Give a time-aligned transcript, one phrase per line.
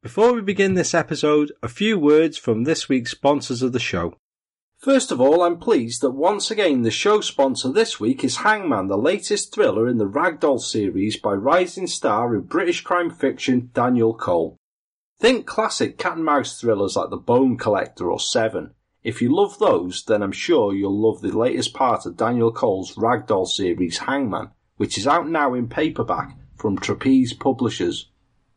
[0.00, 4.14] Before we begin this episode, a few words from this week's sponsors of the show.
[4.76, 8.86] First of all, I'm pleased that once again the show sponsor this week is Hangman,
[8.86, 14.14] the latest thriller in the Ragdoll series by rising star in British crime fiction Daniel
[14.14, 14.56] Cole.
[15.18, 18.74] Think classic cat and mouse thrillers like The Bone Collector or Seven.
[19.02, 22.94] If you love those, then I'm sure you'll love the latest part of Daniel Cole's
[22.94, 28.08] Ragdoll series Hangman, which is out now in paperback from Trapeze Publishers.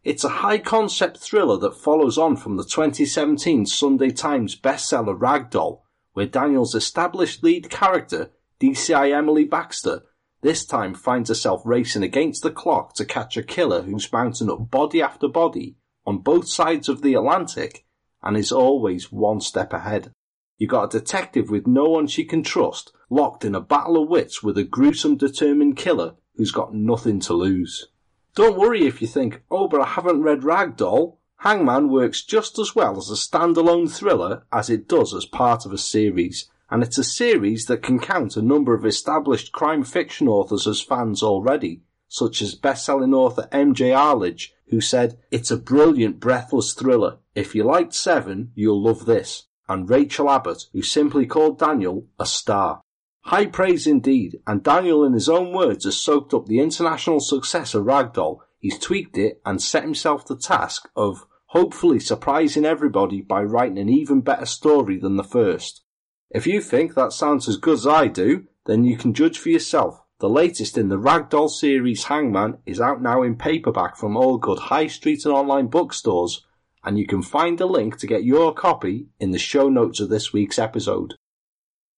[0.04, 5.82] It's a high concept thriller that follows on from the 2017 Sunday Times bestseller Ragdoll,
[6.14, 10.02] where Daniel's established lead character, DCI Emily Baxter,
[10.42, 14.72] this time finds herself racing against the clock to catch a killer who's mounting up
[14.72, 17.86] body after body on both sides of the Atlantic
[18.24, 20.12] and is always one step ahead.
[20.58, 24.10] You got a detective with no one she can trust, locked in a battle of
[24.10, 27.88] wits with a gruesome determined killer who's got nothing to lose.
[28.34, 32.76] Don't worry if you think, oh but I haven't read Ragdoll, Hangman works just as
[32.76, 36.98] well as a standalone thriller as it does as part of a series, and it's
[36.98, 41.82] a series that can count a number of established crime fiction authors as fans already,
[42.08, 43.90] such as best-selling author M.J.
[43.90, 47.18] Arlidge, who said, It's a brilliant breathless thriller.
[47.36, 49.48] If you liked Seven, you'll love this.
[49.68, 52.82] And Rachel Abbott, who simply called Daniel a star.
[53.26, 57.74] High praise indeed, and Daniel in his own words has soaked up the international success
[57.76, 58.40] of Ragdoll.
[58.60, 63.90] He's tweaked it and set himself the task of hopefully surprising everybody by writing an
[63.90, 65.82] even better story than the first.
[66.30, 69.50] If you think that sounds as good as I do, then you can judge for
[69.50, 70.02] yourself.
[70.20, 74.60] The latest in the Ragdoll series Hangman is out now in paperback from all good
[74.60, 76.46] high street and online bookstores,
[76.84, 80.10] and you can find a link to get your copy in the show notes of
[80.10, 81.16] this week's episode.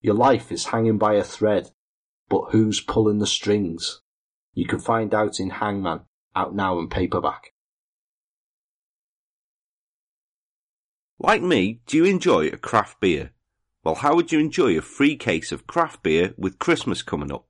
[0.03, 1.71] Your life is hanging by a thread,
[2.27, 4.01] but who's pulling the strings?
[4.53, 6.01] You can find out in Hangman,
[6.35, 7.53] out now in paperback.
[11.17, 13.31] Like me, do you enjoy a craft beer?
[13.85, 17.47] Well, how would you enjoy a free case of craft beer with Christmas coming up?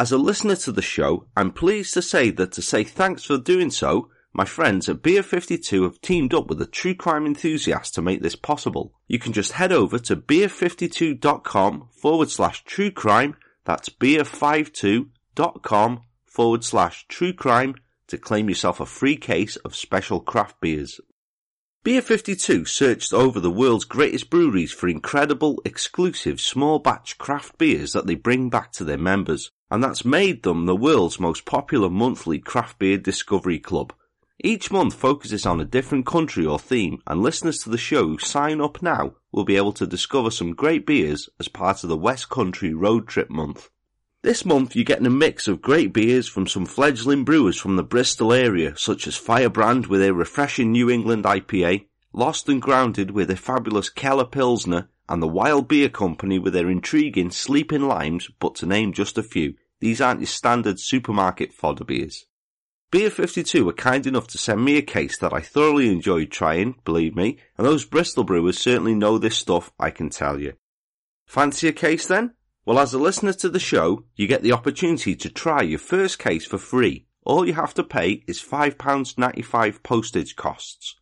[0.00, 3.36] As a listener to the show, I'm pleased to say that to say thanks for
[3.36, 7.94] doing so, my friends at Beer 52 have teamed up with a true crime enthusiast
[7.94, 8.92] to make this possible.
[9.06, 17.06] You can just head over to beer52.com forward slash true crime, that's beer52.com forward slash
[17.08, 17.74] true crime
[18.06, 21.00] to claim yourself a free case of special craft beers.
[21.84, 27.92] Beer 52 searched over the world's greatest breweries for incredible, exclusive, small batch craft beers
[27.92, 31.88] that they bring back to their members, and that's made them the world's most popular
[31.88, 33.92] monthly craft beer discovery club.
[34.40, 38.18] Each month focuses on a different country or theme, and listeners to the show who
[38.18, 41.96] sign up now will be able to discover some great beers as part of the
[41.96, 43.68] West Country Road Trip Month.
[44.22, 47.82] This month you're getting a mix of great beers from some fledgling brewers from the
[47.82, 53.26] Bristol area, such as Firebrand with their refreshing New England IPA, Lost and Grounded with
[53.26, 58.54] their fabulous Keller Pilsner, and the Wild Beer Company with their intriguing Sleeping Limes, but
[58.56, 62.26] to name just a few, these aren't your standard supermarket fodder beers.
[62.90, 66.76] Beer 52 were kind enough to send me a case that I thoroughly enjoyed trying,
[66.86, 70.54] believe me, and those Bristol brewers certainly know this stuff, I can tell you.
[71.26, 72.32] Fancy a case then?
[72.64, 76.18] Well, as a listener to the show, you get the opportunity to try your first
[76.18, 77.06] case for free.
[77.24, 80.96] All you have to pay is £5.95 postage costs.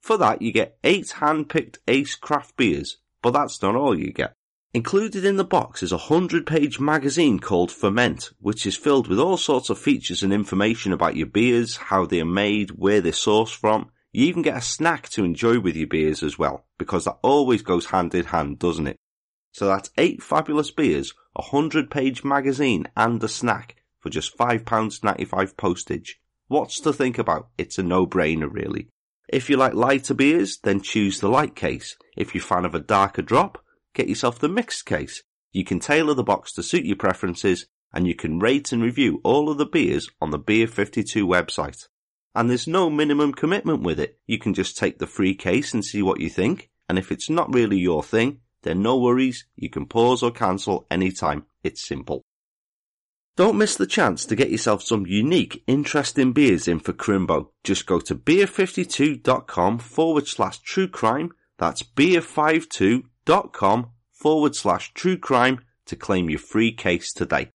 [0.00, 4.34] For that, you get eight hand-picked Ace craft beers, but that's not all you get.
[4.74, 9.18] Included in the box is a hundred page magazine called Ferment, which is filled with
[9.18, 13.12] all sorts of features and information about your beers, how they are made, where they're
[13.12, 13.90] sourced from.
[14.12, 17.62] You even get a snack to enjoy with your beers as well, because that always
[17.62, 18.98] goes hand in hand, doesn't it?
[19.52, 25.56] So that's eight fabulous beers, a hundred page magazine and a snack for just £5.95
[25.56, 26.20] postage.
[26.48, 27.48] What's to think about?
[27.56, 28.90] It's a no-brainer really.
[29.28, 31.96] If you like lighter beers, then choose the light case.
[32.18, 33.64] If you're a fan of a darker drop,
[33.94, 35.22] get yourself the mixed case.
[35.52, 39.20] You can tailor the box to suit your preferences and you can rate and review
[39.24, 41.88] all of the beers on the Beer 52 website.
[42.34, 44.18] And there's no minimum commitment with it.
[44.26, 46.70] You can just take the free case and see what you think.
[46.88, 50.86] And if it's not really your thing, then no worries, you can pause or cancel
[50.90, 51.46] anytime.
[51.62, 52.22] It's simple.
[53.36, 57.50] Don't miss the chance to get yourself some unique, interesting beers in for Crimbo.
[57.62, 61.30] Just go to beer52.com forward slash true crime.
[61.56, 61.82] That's
[63.28, 67.50] beer52.com forward slash true crime to claim your free case today.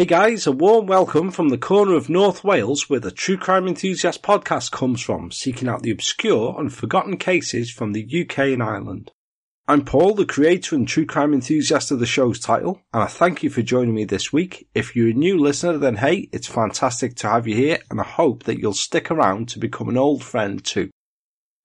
[0.00, 3.68] Hey guys, a warm welcome from the corner of North Wales where the True Crime
[3.68, 8.62] Enthusiast podcast comes from, seeking out the obscure and forgotten cases from the UK and
[8.62, 9.12] Ireland.
[9.68, 13.42] I'm Paul, the creator and true crime enthusiast of the show's title, and I thank
[13.42, 14.66] you for joining me this week.
[14.74, 18.04] If you're a new listener, then hey, it's fantastic to have you here, and I
[18.04, 20.88] hope that you'll stick around to become an old friend too.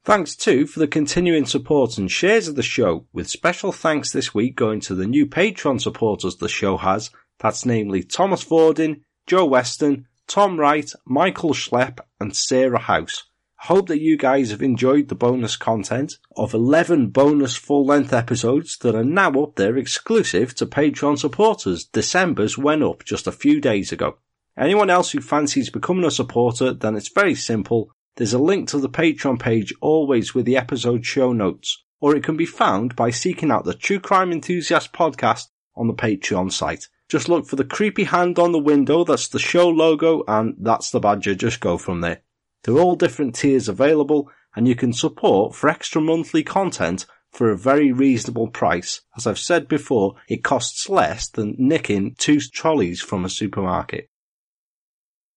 [0.04, 4.36] Thanks too for the continuing support and shares of the show, with special thanks this
[4.36, 9.46] week going to the new Patreon supporters the show has, that's namely Thomas Fordin, Joe
[9.46, 13.24] Weston, Tom Wright, Michael Schlepp, and Sarah House.
[13.62, 18.14] I hope that you guys have enjoyed the bonus content of 11 bonus full length
[18.14, 21.86] episodes that are now up there exclusive to Patreon supporters.
[21.86, 24.18] December's went up just a few days ago.
[24.58, 27.92] Anyone else who fancies becoming a supporter, then it's very simple.
[28.16, 32.24] There's a link to the Patreon page always with the episode show notes, or it
[32.24, 36.88] can be found by seeking out the True Crime Enthusiast podcast on the Patreon site.
[37.10, 40.90] Just look for the creepy hand on the window, that's the show logo, and that's
[40.92, 41.36] the badger.
[41.36, 42.22] Just go from there.
[42.64, 47.52] There are all different tiers available, and you can support for extra monthly content for
[47.52, 49.02] a very reasonable price.
[49.16, 54.10] As I've said before, it costs less than nicking two trolleys from a supermarket.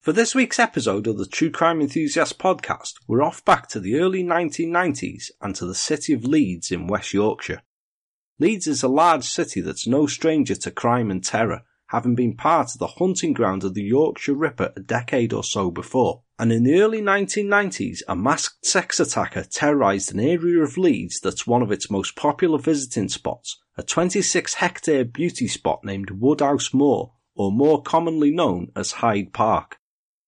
[0.00, 3.96] For this week's episode of the True Crime Enthusiast podcast, we're off back to the
[3.96, 7.62] early 1990s and to the city of Leeds in West Yorkshire.
[8.40, 12.72] Leeds is a large city that's no stranger to crime and terror, having been part
[12.72, 16.22] of the hunting ground of the Yorkshire Ripper a decade or so before.
[16.38, 21.48] And in the early 1990s, a masked sex attacker terrorised an area of Leeds that's
[21.48, 27.14] one of its most popular visiting spots, a 26 hectare beauty spot named Woodhouse Moor,
[27.34, 29.78] or more commonly known as Hyde Park.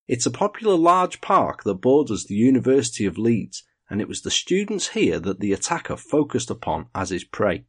[0.09, 4.33] It's a popular large park that borders the University of Leeds, and it was the
[4.33, 7.67] students here that the attacker focused upon as his prey.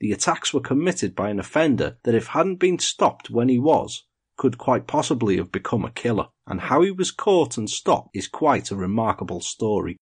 [0.00, 4.04] The attacks were committed by an offender that if hadn't been stopped when he was,
[4.36, 8.28] could quite possibly have become a killer, and how he was caught and stopped is
[8.28, 9.96] quite a remarkable story.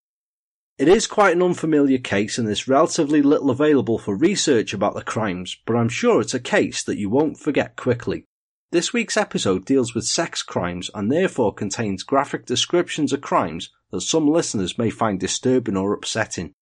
[0.79, 5.03] It is quite an unfamiliar case and there's relatively little available for research about the
[5.03, 8.27] crimes, but I'm sure it's a case that you won't forget quickly.
[8.73, 14.03] This week's episode deals with sex crimes and therefore contains graphic descriptions of crimes that
[14.03, 16.53] some listeners may find disturbing or upsetting.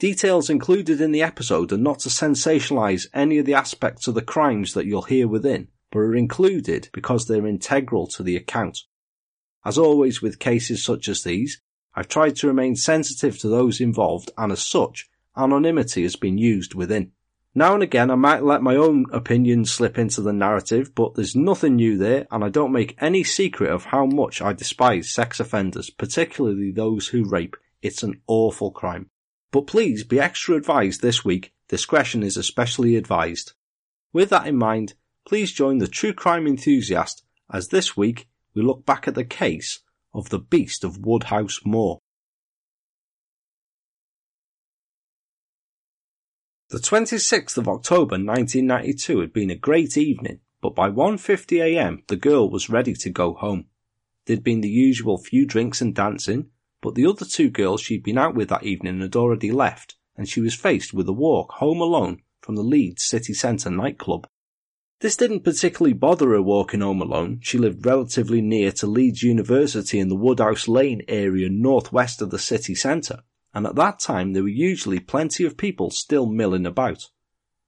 [0.00, 4.22] Details included in the episode are not to sensationalize any of the aspects of the
[4.22, 8.78] crimes that you'll hear within, but are included because they're integral to the account.
[9.62, 11.60] As always with cases such as these,
[11.94, 16.72] I've tried to remain sensitive to those involved and as such, anonymity has been used
[16.72, 17.12] within.
[17.54, 21.36] Now and again I might let my own opinions slip into the narrative, but there's
[21.36, 25.40] nothing new there and I don't make any secret of how much I despise sex
[25.40, 27.54] offenders, particularly those who rape.
[27.82, 29.10] It's an awful crime.
[29.52, 33.52] But please be extra advised this week, discretion is especially advised.
[34.12, 34.94] With that in mind,
[35.26, 39.80] please join the true crime enthusiast as this week we look back at the case
[40.12, 41.98] of the Beast of Woodhouse Moor.
[46.68, 52.48] The 26th of October 1992 had been a great evening, but by 1.50am the girl
[52.48, 53.66] was ready to go home.
[54.26, 56.50] There'd been the usual few drinks and dancing,
[56.82, 60.28] but the other two girls she'd been out with that evening had already left, and
[60.28, 64.26] she was faced with a walk home alone from the Leeds city centre nightclub.
[65.00, 67.40] This didn't particularly bother her walking home alone.
[67.42, 72.38] She lived relatively near to Leeds University in the Woodhouse Lane area northwest of the
[72.38, 73.22] city centre,
[73.54, 77.08] and at that time there were usually plenty of people still milling about.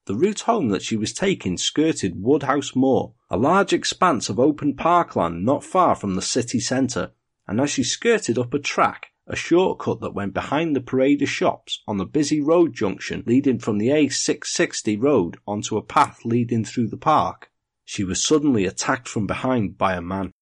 [0.04, 4.75] The route home that she was taking skirted Woodhouse Moor, a large expanse of open
[4.75, 7.12] parkland not far from the city centre,
[7.47, 11.29] and as she skirted up a track, a shortcut that went behind the parade of
[11.29, 16.65] shops on the busy road junction leading from the A660 road onto a path leading
[16.65, 17.51] through the park,
[17.85, 20.33] she was suddenly attacked from behind by a man.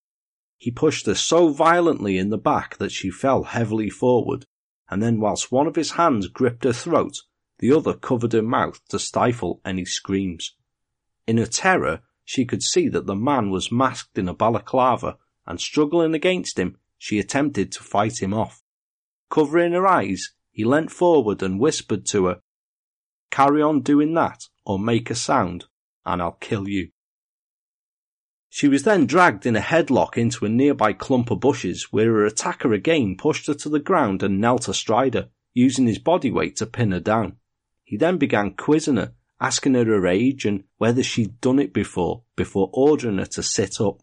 [0.56, 4.44] He pushed her so violently in the back that she fell heavily forward,
[4.90, 7.16] and then whilst one of his hands gripped her throat,
[7.58, 10.54] the other covered her mouth to stifle any screams.
[11.26, 15.16] In her terror, she could see that the man was masked in a balaclava,
[15.46, 18.62] and struggling against him, she attempted to fight him off.
[19.30, 22.40] Covering her eyes, he leant forward and whispered to her,
[23.30, 25.64] Carry on doing that, or make a sound,
[26.04, 26.90] and I'll kill you.
[28.50, 32.26] She was then dragged in a headlock into a nearby clump of bushes where her
[32.26, 36.56] attacker again pushed her to the ground and knelt astride her, using his body weight
[36.56, 37.36] to pin her down.
[37.82, 42.24] He then began quizzing her, asking her her age and whether she'd done it before,
[42.36, 44.02] before ordering her to sit up.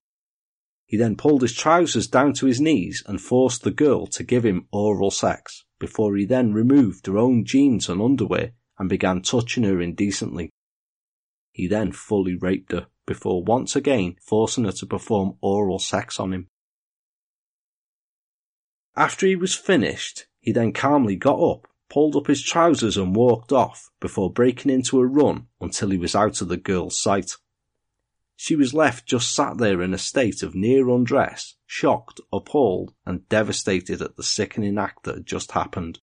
[0.87, 4.45] He then pulled his trousers down to his knees and forced the girl to give
[4.45, 9.63] him oral sex, before he then removed her own jeans and underwear and began touching
[9.63, 10.49] her indecently.
[11.51, 16.33] He then fully raped her before once again forcing her to perform oral sex on
[16.33, 16.47] him.
[18.95, 23.51] After he was finished, he then calmly got up, pulled up his trousers and walked
[23.51, 27.35] off before breaking into a run until he was out of the girl's sight.
[28.39, 33.27] She was left just sat there in a state of near undress, shocked, appalled, and
[33.29, 35.99] devastated at the sickening act that had just happened.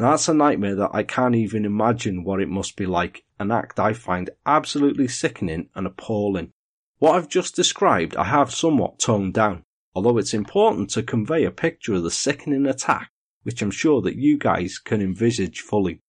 [0.00, 3.52] Now that's a nightmare that I can't even imagine what it must be like, an
[3.52, 6.50] act I find absolutely sickening and appalling.
[6.98, 9.62] What I've just described I have somewhat toned down,
[9.94, 13.12] although it's important to convey a picture of the sickening attack,
[13.44, 16.00] which I'm sure that you guys can envisage fully.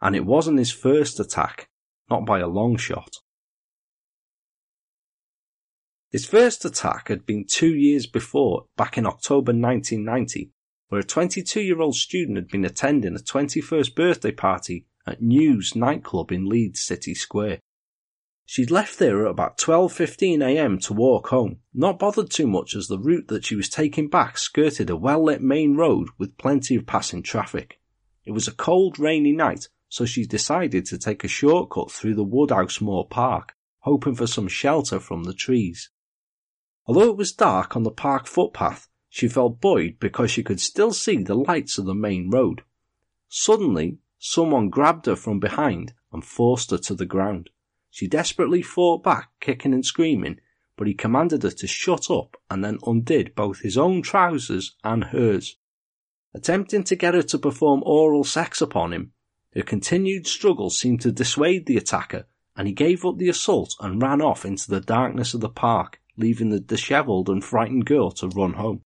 [0.00, 1.68] And it wasn't his first attack,
[2.10, 3.16] not by a long shot.
[6.10, 10.52] His first attack had been two years before, back in October 1990,
[10.88, 15.74] where a 22 year old student had been attending a 21st birthday party at News
[15.74, 17.60] nightclub in Leeds City Square.
[18.44, 22.98] She'd left there at about 12.15am to walk home, not bothered too much as the
[22.98, 27.22] route that she was taking back skirted a well-lit main road with plenty of passing
[27.22, 27.80] traffic.
[28.26, 32.24] It was a cold, rainy night, so she decided to take a shortcut through the
[32.24, 35.90] Woodhouse Moor Park, hoping for some shelter from the trees.
[36.86, 40.94] Although it was dark on the park footpath, she felt buoyed because she could still
[40.94, 42.62] see the lights of the main road.
[43.28, 47.50] Suddenly, someone grabbed her from behind and forced her to the ground.
[47.90, 50.40] She desperately fought back, kicking and screaming,
[50.74, 55.04] but he commanded her to shut up and then undid both his own trousers and
[55.04, 55.58] hers.
[56.32, 59.12] Attempting to get her to perform oral sex upon him,
[59.54, 64.02] her continued struggle seemed to dissuade the attacker, and he gave up the assault and
[64.02, 68.28] ran off into the darkness of the park, leaving the dishevelled and frightened girl to
[68.28, 68.82] run home.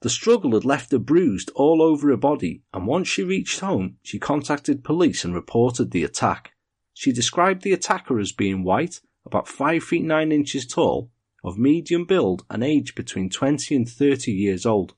[0.00, 3.98] The struggle had left her bruised all over her body, and once she reached home,
[4.02, 6.52] she contacted police and reported the attack.
[6.92, 11.10] She described the attacker as being white, about 5 feet 9 inches tall,
[11.44, 14.94] of medium build and aged between 20 and 30 years old.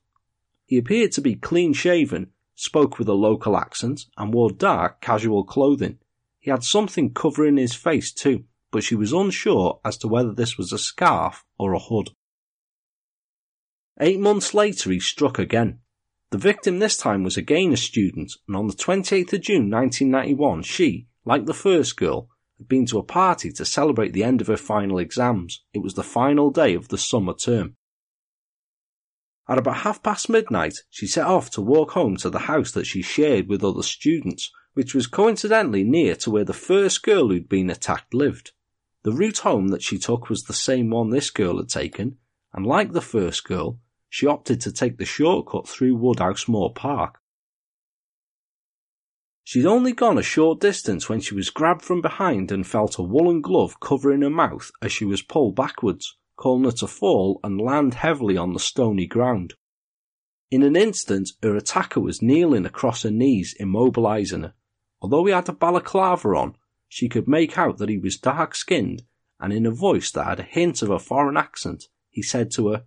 [0.65, 5.43] He appeared to be clean shaven, spoke with a local accent, and wore dark, casual
[5.43, 5.99] clothing.
[6.39, 10.57] He had something covering his face too, but she was unsure as to whether this
[10.57, 12.11] was a scarf or a hood.
[13.99, 15.79] Eight months later, he struck again.
[16.31, 20.63] The victim this time was again a student, and on the 28th of June 1991,
[20.63, 24.47] she, like the first girl, had been to a party to celebrate the end of
[24.47, 25.63] her final exams.
[25.73, 27.75] It was the final day of the summer term.
[29.47, 32.85] At about half past midnight, she set off to walk home to the house that
[32.85, 37.47] she shared with other students, which was coincidentally near to where the first girl who'd
[37.47, 38.51] been attacked lived.
[39.03, 42.17] The route home that she took was the same one this girl had taken,
[42.53, 47.19] and like the first girl, she opted to take the shortcut through Woodhouse Moor Park.
[49.43, 53.03] She'd only gone a short distance when she was grabbed from behind and felt a
[53.03, 57.59] woolen glove covering her mouth as she was pulled backwards, causing her to fall and
[57.59, 59.53] land heavily on the stony ground.
[60.51, 64.53] In an instant, her attacker was kneeling across her knees, immobilizing her.
[65.01, 66.55] Although he had a balaclava on,
[66.87, 69.03] she could make out that he was dark skinned,
[69.39, 72.69] and in a voice that had a hint of a foreign accent, he said to
[72.69, 72.85] her,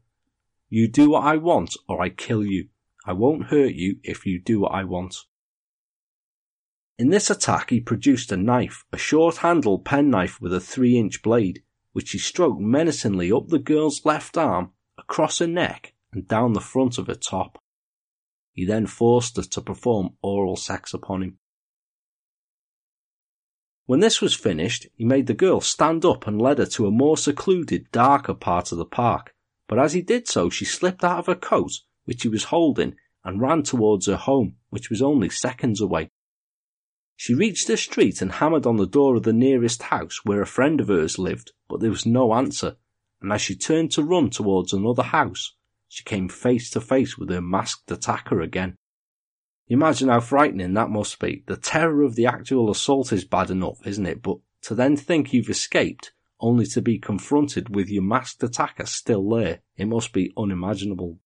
[0.68, 2.68] You do what I want, or I kill you.
[3.04, 5.16] I won't hurt you if you do what I want.
[6.98, 11.62] In this attack he produced a knife, a short-handled penknife with a three-inch blade,
[11.98, 16.60] which he stroked menacingly up the girl's left arm, across her neck, and down the
[16.60, 17.60] front of her top.
[18.52, 21.38] He then forced her to perform oral sex upon him.
[23.86, 26.92] When this was finished, he made the girl stand up and led her to a
[26.92, 29.34] more secluded, darker part of the park,
[29.66, 31.72] but as he did so she slipped out of her coat,
[32.04, 36.10] which he was holding, and ran towards her home, which was only seconds away.
[37.20, 40.46] She reached the street and hammered on the door of the nearest house where a
[40.46, 42.76] friend of hers lived, but there was no answer,
[43.20, 45.56] and as she turned to run towards another house,
[45.88, 48.76] she came face to face with her masked attacker again.
[49.66, 51.42] Imagine how frightening that must be.
[51.48, 54.22] The terror of the actual assault is bad enough, isn't it?
[54.22, 59.28] But to then think you've escaped only to be confronted with your masked attacker still
[59.28, 61.18] there, it must be unimaginable.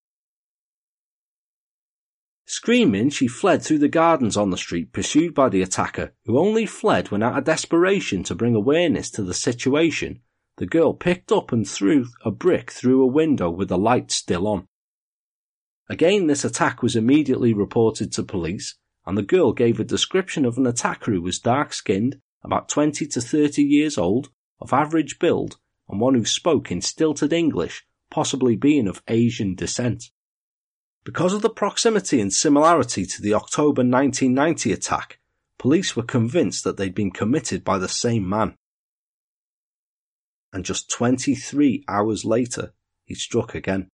[2.44, 6.66] Screaming, she fled through the gardens on the street, pursued by the attacker, who only
[6.66, 10.20] fled when out of desperation to bring awareness to the situation,
[10.56, 14.46] the girl picked up and threw a brick through a window with the light still
[14.46, 14.66] on.
[15.88, 20.58] Again, this attack was immediately reported to police, and the girl gave a description of
[20.58, 24.30] an attacker who was dark skinned, about 20 to 30 years old,
[24.60, 25.58] of average build,
[25.88, 30.10] and one who spoke in stilted English, possibly being of Asian descent.
[31.04, 35.18] Because of the proximity and similarity to the October 1990 attack,
[35.58, 38.56] police were convinced that they'd been committed by the same man.
[40.52, 42.74] and just 23 hours later,
[43.06, 43.88] he struck again.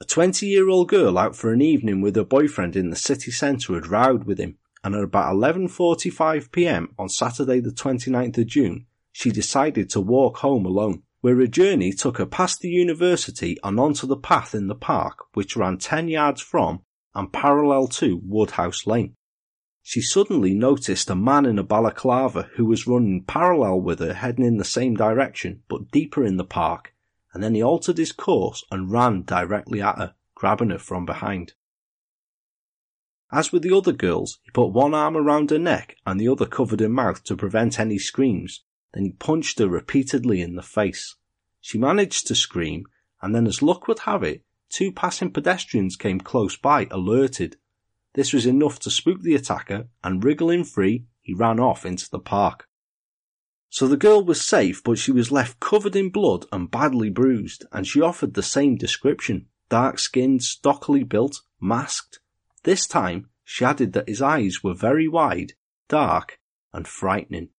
[0.00, 3.30] A 20 year old girl out for an evening with her boyfriend in the city
[3.30, 8.86] centre had rowed with him, and at about 11.45pm on Saturday the 29th of June,
[9.12, 13.78] she decided to walk home alone, where a journey took her past the university and
[13.78, 16.82] onto the path in the park which ran 10 yards from
[17.14, 19.14] and parallel to Woodhouse Lane.
[19.82, 24.44] She suddenly noticed a man in a balaclava who was running parallel with her heading
[24.44, 26.94] in the same direction but deeper in the park
[27.32, 31.54] and then he altered his course and ran directly at her, grabbing her from behind.
[33.32, 36.46] As with the other girls, he put one arm around her neck and the other
[36.46, 41.16] covered her mouth to prevent any screams, then he punched her repeatedly in the face.
[41.60, 42.86] She managed to scream,
[43.22, 47.56] and then as luck would have it, two passing pedestrians came close by, alerted.
[48.14, 52.18] This was enough to spook the attacker, and wriggling free, he ran off into the
[52.18, 52.66] park.
[53.68, 57.64] So the girl was safe, but she was left covered in blood and badly bruised,
[57.70, 59.46] and she offered the same description.
[59.68, 62.18] Dark skinned, stockily built, masked.
[62.64, 65.52] This time, she added that his eyes were very wide,
[65.88, 66.40] dark,
[66.72, 67.50] and frightening.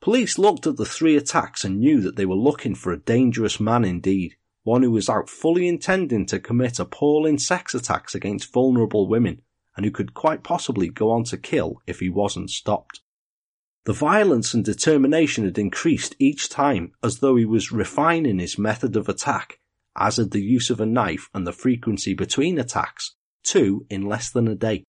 [0.00, 3.58] Police looked at the three attacks and knew that they were looking for a dangerous
[3.58, 9.08] man indeed, one who was out fully intending to commit appalling sex attacks against vulnerable
[9.08, 9.42] women,
[9.76, 13.00] and who could quite possibly go on to kill if he wasn't stopped.
[13.84, 18.96] The violence and determination had increased each time as though he was refining his method
[18.96, 19.60] of attack,
[19.96, 24.30] as had the use of a knife and the frequency between attacks, two in less
[24.30, 24.84] than a day.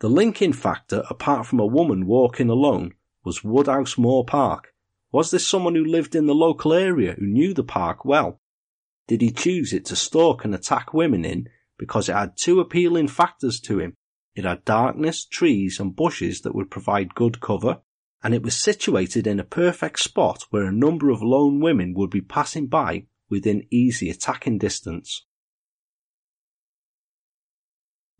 [0.00, 2.92] The linking factor, apart from a woman walking alone,
[3.24, 4.72] was Woodhouse Moor Park.
[5.12, 8.40] Was this someone who lived in the local area who knew the park well?
[9.08, 13.08] Did he choose it to stalk and attack women in because it had two appealing
[13.08, 13.94] factors to him
[14.34, 17.82] it had darkness, trees, and bushes that would provide good cover,
[18.22, 22.10] and it was situated in a perfect spot where a number of lone women would
[22.10, 25.26] be passing by within easy attacking distance.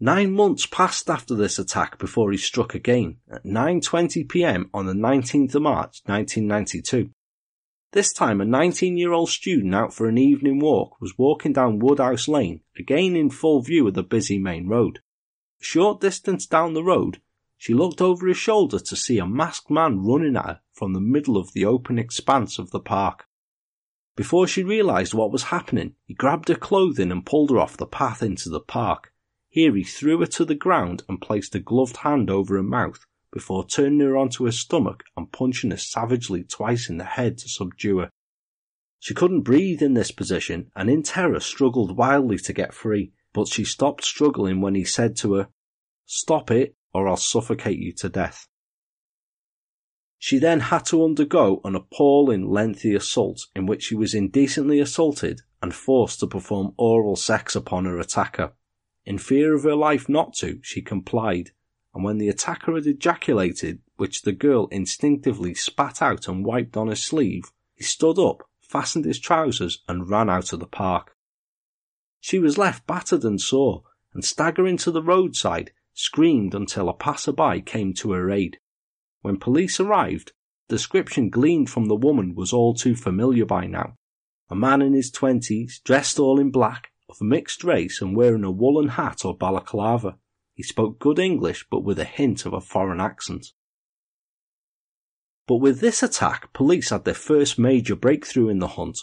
[0.02, 5.54] Nine months passed after this attack before he struck again at 9.20pm on the 19th
[5.54, 7.10] of March 1992.
[7.92, 11.80] This time a 19 year old student out for an evening walk was walking down
[11.80, 15.00] Woodhouse Lane, again in full view of the busy main road.
[15.60, 17.20] A short distance down the road,
[17.58, 21.00] she looked over his shoulder to see a masked man running at her from the
[21.00, 23.26] middle of the open expanse of the park.
[24.16, 27.84] Before she realized what was happening, he grabbed her clothing and pulled her off the
[27.84, 29.09] path into the park.
[29.50, 33.04] Here he threw her to the ground and placed a gloved hand over her mouth
[33.32, 37.48] before turning her onto her stomach and punching her savagely twice in the head to
[37.48, 38.10] subdue her.
[39.00, 43.48] She couldn't breathe in this position and in terror struggled wildly to get free, but
[43.48, 45.48] she stopped struggling when he said to her,
[46.06, 48.46] Stop it, or I'll suffocate you to death.
[50.18, 55.40] She then had to undergo an appalling lengthy assault in which she was indecently assaulted
[55.62, 58.52] and forced to perform oral sex upon her attacker.
[59.04, 61.50] In fear of her life not to, she complied,
[61.94, 66.88] and when the attacker had ejaculated, which the girl instinctively spat out and wiped on
[66.88, 71.16] her sleeve, he stood up, fastened his trousers, and ran out of the park.
[72.20, 73.82] She was left battered and sore,
[74.12, 78.58] and staggering to the roadside, screamed until a passer-by came to her aid.
[79.22, 80.32] When police arrived,
[80.68, 83.96] the description gleaned from the woman was all too familiar by now.
[84.48, 88.50] A man in his twenties, dressed all in black, of mixed race and wearing a
[88.50, 90.16] woolen hat or balaclava.
[90.54, 93.46] He spoke good English but with a hint of a foreign accent.
[95.46, 98.98] But with this attack, police had their first major breakthrough in the hunt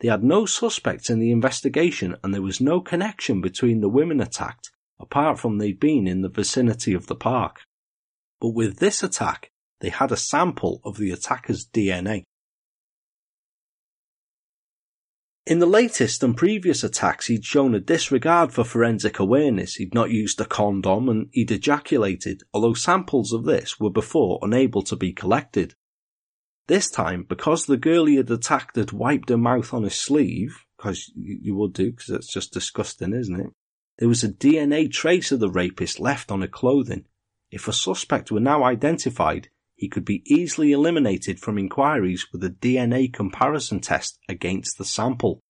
[0.00, 4.20] they had no suspects in the investigation and there was no connection between the women
[4.20, 7.60] attacked apart from they'd been in the vicinity of the park.
[8.40, 12.24] But with this attack, they had a sample of the attacker's DNA.
[15.46, 19.74] In the latest and previous attacks, he'd shown a disregard for forensic awareness.
[19.74, 24.80] He'd not used a condom and he'd ejaculated, although samples of this were before unable
[24.82, 25.74] to be collected.
[26.66, 30.64] This time, because the girl he had attacked had wiped her mouth on his sleeve,
[30.78, 33.50] because you would do, because it's just disgusting, isn't it?
[33.98, 37.04] There was a DNA trace of the rapist left on her clothing.
[37.50, 42.50] If a suspect were now identified, he could be easily eliminated from inquiries with a
[42.50, 45.40] DNA comparison test against the sample.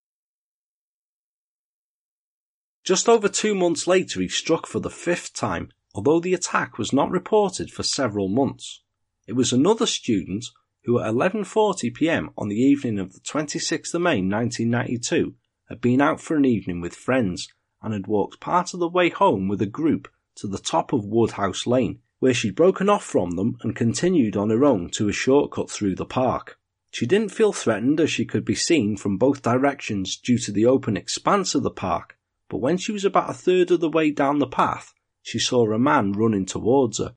[2.84, 6.92] Just over two months later, he struck for the fifth time, although the attack was
[6.92, 8.82] not reported for several months.
[9.26, 10.44] It was another student
[10.84, 15.34] who at 11.40pm on the evening of the 26th of May 1992
[15.70, 17.48] had been out for an evening with friends
[17.82, 21.06] and had walked part of the way home with a group to the top of
[21.06, 25.12] Woodhouse Lane, where she'd broken off from them and continued on her own to a
[25.12, 26.58] shortcut through the park.
[26.90, 30.64] She didn't feel threatened as she could be seen from both directions due to the
[30.64, 32.16] open expanse of the park,
[32.48, 35.70] but when she was about a third of the way down the path, she saw
[35.70, 37.14] a man running towards her.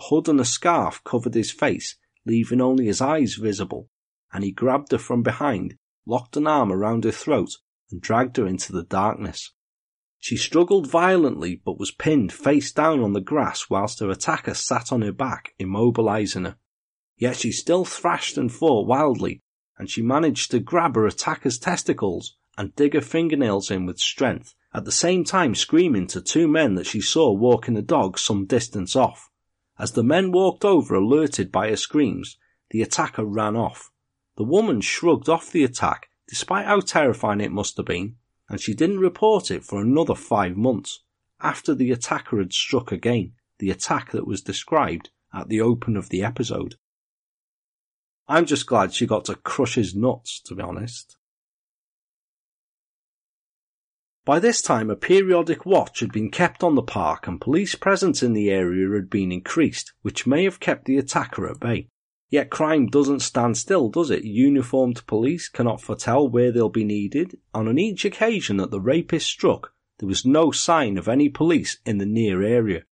[0.00, 1.94] A hood and a scarf covered his face,
[2.26, 3.90] leaving only his eyes visible,
[4.32, 7.58] and he grabbed her from behind, locked an arm around her throat,
[7.92, 9.52] and dragged her into the darkness.
[10.24, 14.92] She struggled violently but was pinned face down on the grass whilst her attacker sat
[14.92, 16.56] on her back, immobilizing her.
[17.16, 19.40] Yet she still thrashed and fought wildly,
[19.76, 24.54] and she managed to grab her attacker's testicles and dig her fingernails in with strength,
[24.72, 28.46] at the same time screaming to two men that she saw walking a dog some
[28.46, 29.28] distance off.
[29.76, 32.38] As the men walked over alerted by her screams,
[32.70, 33.90] the attacker ran off.
[34.36, 38.18] The woman shrugged off the attack, despite how terrifying it must have been,
[38.52, 41.00] and she didn't report it for another five months
[41.40, 46.10] after the attacker had struck again, the attack that was described at the open of
[46.10, 46.76] the episode.
[48.28, 51.16] I'm just glad she got to crush his nuts, to be honest.
[54.26, 58.22] By this time, a periodic watch had been kept on the park and police presence
[58.22, 61.88] in the area had been increased, which may have kept the attacker at bay.
[62.32, 64.24] Yet crime doesn't stand still, does it?
[64.24, 69.26] Uniformed police cannot foretell where they'll be needed, and on each occasion that the rapist
[69.26, 72.84] struck, there was no sign of any police in the near area.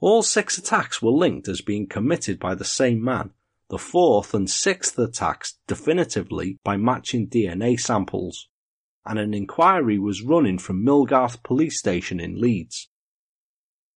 [0.00, 3.32] All six attacks were linked as being committed by the same man,
[3.68, 8.48] the fourth and sixth attacks definitively by matching DNA samples,
[9.04, 12.88] and an inquiry was running from Millgarth Police Station in Leeds.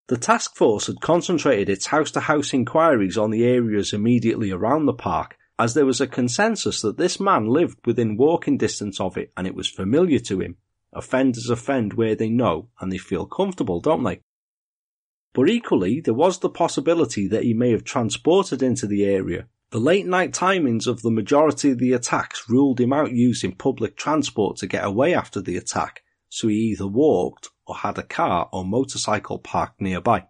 [0.09, 5.37] The task force had concentrated its house-to-house inquiries on the areas immediately around the park,
[5.59, 9.47] as there was a consensus that this man lived within walking distance of it and
[9.47, 10.57] it was familiar to him.
[10.95, 14.23] Offenders offend where they know and they feel comfortable, don't they?
[15.35, 19.47] But equally, there was the possibility that he may have transported into the area.
[19.73, 23.95] The late night timings of the majority of the attacks ruled him out using public
[23.95, 28.49] transport to get away after the attack, so he either walked or had a car
[28.53, 30.27] or motorcycle parked nearby.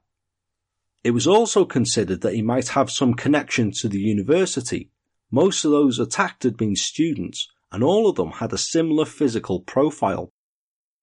[1.05, 4.91] It was also considered that he might have some connection to the university.
[5.31, 9.61] Most of those attacked had been students, and all of them had a similar physical
[9.61, 10.33] profile.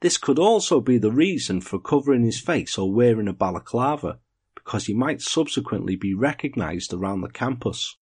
[0.01, 4.19] This could also be the reason for covering his face or wearing a balaclava,
[4.53, 7.97] because he might subsequently be recognized around the campus.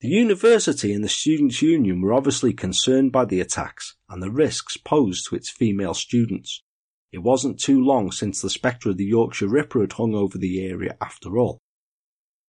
[0.00, 4.76] The university and the Students' Union were obviously concerned by the attacks and the risks
[4.76, 6.62] posed to its female students.
[7.10, 10.64] It wasn't too long since the spectre of the Yorkshire Ripper had hung over the
[10.64, 11.58] area after all.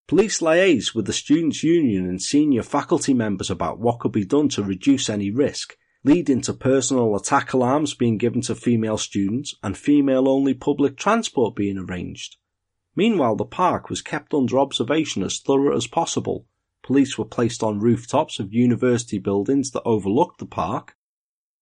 [0.07, 4.49] Police liaised with the Students' Union and senior faculty members about what could be done
[4.49, 9.75] to reduce any risk, leading to personal attack alarms being given to female students and
[9.75, 12.37] female only public transport being arranged.
[12.95, 16.45] Meanwhile, the park was kept under observation as thorough as possible
[16.89, 20.95] police were placed on rooftops of university buildings that overlooked the park,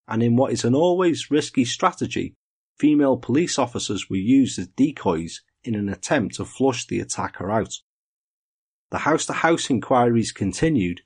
[0.07, 2.33] and in what is an always risky strategy,
[2.79, 7.73] female police officers were used as decoys in an attempt to flush the attacker out.
[8.89, 11.01] The house to house inquiries continued,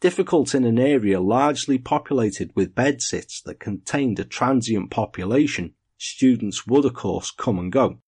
[0.00, 5.74] difficult in an area largely populated with bedsits that contained a transient population.
[5.98, 7.98] Students would of course come and go.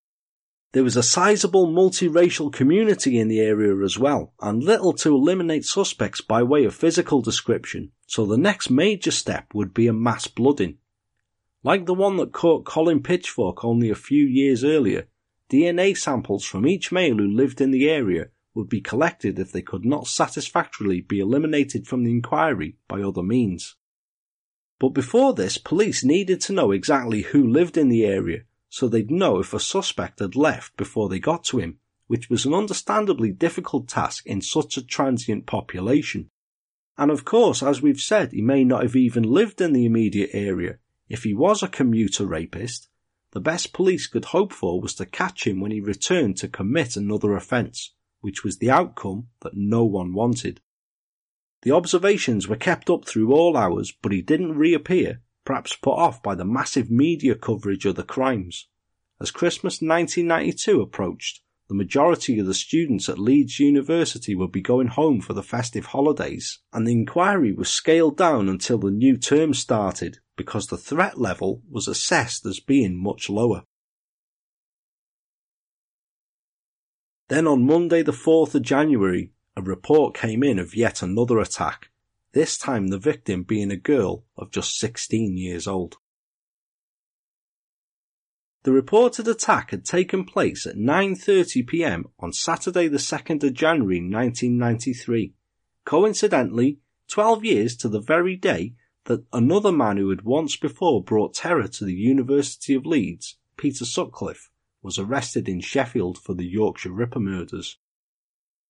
[0.72, 5.64] There was a sizable multiracial community in the area as well, and little to eliminate
[5.64, 10.26] suspects by way of physical description, so the next major step would be a mass
[10.26, 10.76] blooding.
[11.62, 15.08] Like the one that caught Colin Pitchfork only a few years earlier,
[15.50, 19.62] DNA samples from each male who lived in the area would be collected if they
[19.62, 23.76] could not satisfactorily be eliminated from the inquiry by other means.
[24.78, 29.10] But before this, police needed to know exactly who lived in the area so they'd
[29.10, 33.30] know if a suspect had left before they got to him, which was an understandably
[33.30, 36.30] difficult task in such a transient population.
[36.96, 40.30] And of course, as we've said, he may not have even lived in the immediate
[40.32, 40.78] area.
[41.08, 42.88] If he was a commuter rapist,
[43.32, 46.96] the best police could hope for was to catch him when he returned to commit
[46.96, 50.60] another offence, which was the outcome that no one wanted.
[51.62, 56.22] The observations were kept up through all hours, but he didn't reappear perhaps put off
[56.22, 58.68] by the massive media coverage of the crimes.
[59.18, 64.88] As Christmas 1992 approached, the majority of the students at Leeds University would be going
[64.88, 69.54] home for the festive holidays, and the inquiry was scaled down until the new term
[69.54, 73.62] started because the threat level was assessed as being much lower.
[77.28, 81.87] Then on Monday the 4th of January, a report came in of yet another attack,
[82.32, 85.96] this time the victim being a girl of just 16 years old.
[88.64, 95.32] The reported attack had taken place at 9.30pm on Saturday the 2nd of January 1993.
[95.84, 101.34] Coincidentally, 12 years to the very day that another man who had once before brought
[101.34, 104.50] terror to the University of Leeds, Peter Sutcliffe,
[104.82, 107.78] was arrested in Sheffield for the Yorkshire Ripper murders.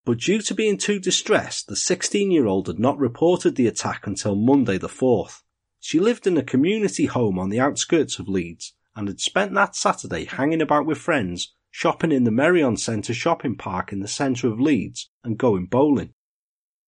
[0.08, 4.06] But due to being too distressed, the 16 year old had not reported the attack
[4.06, 5.42] until Monday the 4th.
[5.80, 9.76] She lived in a community home on the outskirts of Leeds and had spent that
[9.76, 14.48] Saturday hanging about with friends, shopping in the Merrion Centre shopping park in the centre
[14.48, 16.14] of Leeds, and going bowling.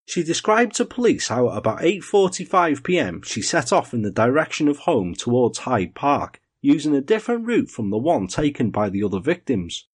[0.06, 4.78] She described to police how at about 8.45pm she set off in the direction of
[4.78, 9.20] home towards Hyde Park, using a different route from the one taken by the other
[9.20, 9.88] victims.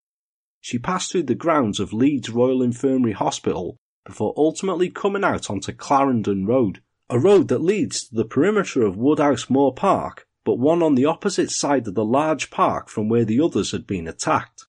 [0.66, 5.72] She passed through the grounds of Leeds Royal Infirmary Hospital before ultimately coming out onto
[5.72, 10.82] Clarendon Road, a road that leads to the perimeter of Woodhouse Moor Park but one
[10.82, 14.64] on the opposite side of the large park from where the others had been attacked.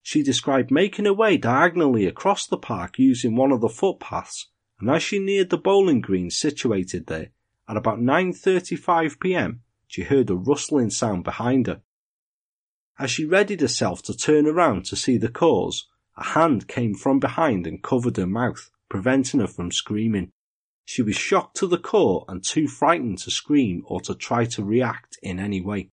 [0.00, 4.48] She described making her way diagonally across the park using one of the footpaths,
[4.80, 7.32] and as she neared the bowling green situated there,
[7.68, 11.82] at about 9.35 pm, she heard a rustling sound behind her.
[12.96, 17.18] As she readied herself to turn around to see the cause, a hand came from
[17.18, 20.30] behind and covered her mouth, preventing her from screaming.
[20.84, 24.62] She was shocked to the core and too frightened to scream or to try to
[24.62, 25.90] react in any way.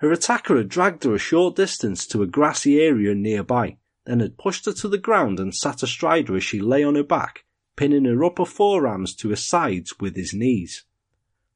[0.00, 4.36] Her attacker had dragged her a short distance to a grassy area nearby, then had
[4.36, 7.46] pushed her to the ground and sat astride her as she lay on her back,
[7.76, 10.84] pinning her upper forearms to her sides with his knees.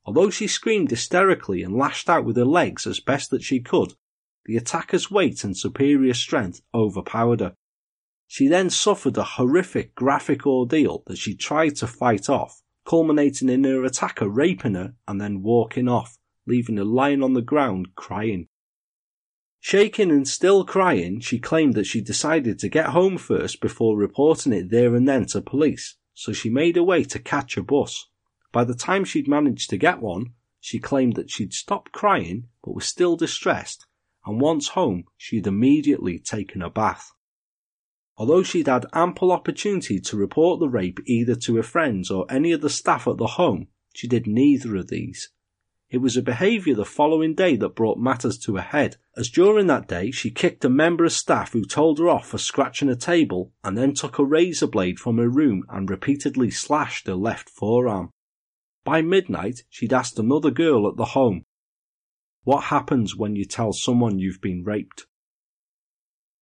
[0.06, 3.94] Although she screamed hysterically and lashed out with her legs as best that she could,
[4.46, 7.54] the attacker's weight and superior strength overpowered her.
[8.26, 13.64] She then suffered a horrific graphic ordeal that she tried to fight off, culminating in
[13.64, 18.48] her attacker raping her and then walking off, leaving her lying on the ground crying.
[19.61, 24.52] Shaking and still crying, she claimed that she decided to get home first before reporting
[24.52, 28.09] it there and then to police, so she made her way to catch a bus.
[28.52, 32.74] By the time she'd managed to get one, she claimed that she'd stopped crying but
[32.74, 33.87] was still distressed,
[34.26, 37.12] and once home, she'd immediately taken a bath.
[38.16, 42.52] Although she'd had ample opportunity to report the rape either to her friends or any
[42.52, 45.30] of the staff at the home, she did neither of these.
[45.90, 49.66] It was her behaviour the following day that brought matters to a head, as during
[49.68, 52.96] that day she kicked a member of staff who told her off for scratching a
[52.96, 57.48] table and then took a razor blade from her room and repeatedly slashed her left
[57.48, 58.10] forearm.
[58.84, 61.44] By midnight, she'd asked another girl at the home,
[62.44, 65.07] What happens when you tell someone you've been raped?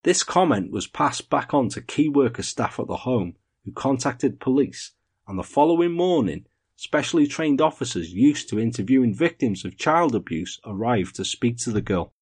[0.03, 4.41] This comment was passed back on to key worker staff at the home who contacted
[4.41, 4.91] police
[5.29, 11.15] and the following morning specially trained officers used to interviewing victims of child abuse arrived
[11.15, 12.13] to speak to the girl.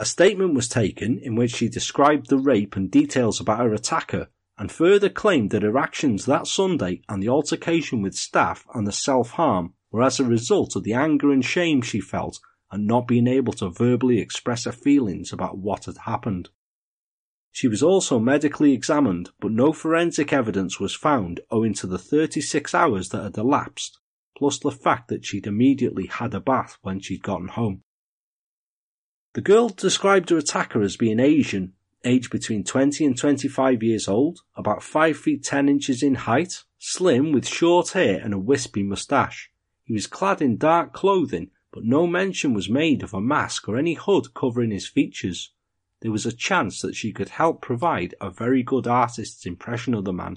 [0.00, 4.30] A statement was taken in which she described the rape and details about her attacker
[4.58, 8.90] and further claimed that her actions that Sunday and the altercation with staff and the
[8.90, 12.40] self-harm were as a result of the anger and shame she felt
[12.72, 16.48] and not being able to verbally express her feelings about what had happened.
[17.52, 22.74] She was also medically examined, but no forensic evidence was found owing to the 36
[22.74, 24.00] hours that had elapsed,
[24.36, 27.82] plus the fact that she'd immediately had a bath when she'd gotten home.
[29.34, 34.40] The girl described her attacker as being Asian, aged between 20 and 25 years old,
[34.56, 39.50] about 5 feet 10 inches in height, slim with short hair and a wispy moustache.
[39.84, 43.76] He was clad in dark clothing, but no mention was made of a mask or
[43.76, 45.52] any hood covering his features
[46.02, 50.04] there was a chance that she could help provide a very good artist's impression of
[50.04, 50.36] the man.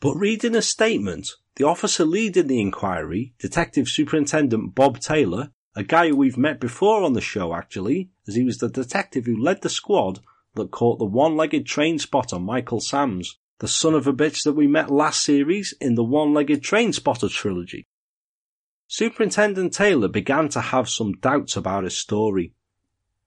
[0.00, 6.08] But reading a statement, the officer leading the inquiry, Detective Superintendent Bob Taylor, a guy
[6.08, 9.60] who we've met before on the show actually, as he was the detective who led
[9.60, 10.20] the squad
[10.54, 14.66] that caught the one-legged train spotter Michael Sams, the son of a bitch that we
[14.66, 17.86] met last series in the one-legged train spotter trilogy.
[18.92, 22.54] Superintendent Taylor began to have some doubts about his story.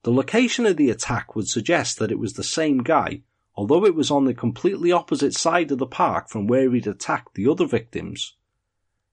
[0.01, 3.21] The location of the attack would suggest that it was the same guy,
[3.55, 7.35] although it was on the completely opposite side of the park from where he'd attacked
[7.35, 8.35] the other victims.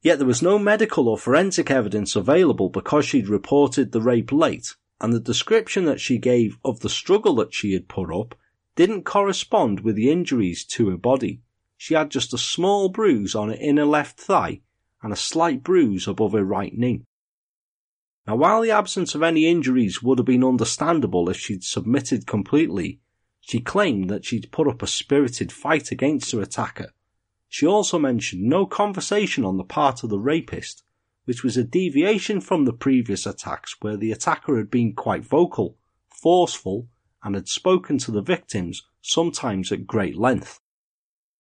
[0.03, 4.75] Yet there was no medical or forensic evidence available because she'd reported the rape late,
[5.01, 8.35] and the description that she gave of the struggle that she had put up
[8.75, 11.43] didn't correspond with the injuries to her body.
[11.77, 14.63] She had just a small bruise on her inner left thigh
[15.03, 17.05] and a slight bruise above her right knee.
[18.27, 23.01] Now, while the absence of any injuries would have been understandable if she'd submitted completely,
[23.41, 26.93] she claimed that she'd put up a spirited fight against her attacker.
[27.49, 30.85] She also mentioned no conversation on the part of the rapist,
[31.25, 35.77] which was a deviation from the previous attacks where the attacker had been quite vocal,
[36.09, 36.89] forceful,
[37.23, 40.61] and had spoken to the victims, sometimes at great length.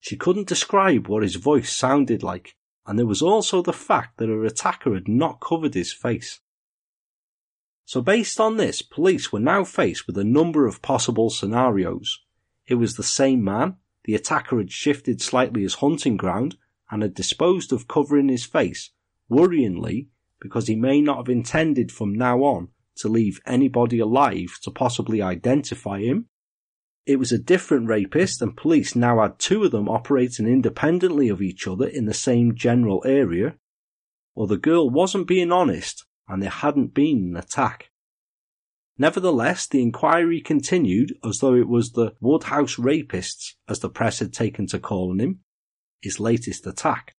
[0.01, 4.29] She couldn't describe what his voice sounded like, and there was also the fact that
[4.29, 6.41] her attacker had not covered his face.
[7.85, 12.21] So based on this, police were now faced with a number of possible scenarios.
[12.67, 16.57] It was the same man, the attacker had shifted slightly his hunting ground,
[16.91, 18.91] and had disposed of covering his face,
[19.31, 20.09] worryingly,
[20.41, 25.21] because he may not have intended from now on to leave anybody alive to possibly
[25.21, 26.27] identify him.
[27.07, 31.43] It was a different rapist, and police now had two of them operating independently of
[31.43, 33.57] each other in the same general area.
[34.35, 37.91] Or the girl wasn't being honest, and there hadn't been an attack.
[38.99, 44.33] Nevertheless, the inquiry continued as though it was the Woodhouse rapists, as the press had
[44.33, 45.41] taken to calling him,
[46.03, 47.17] his latest attack.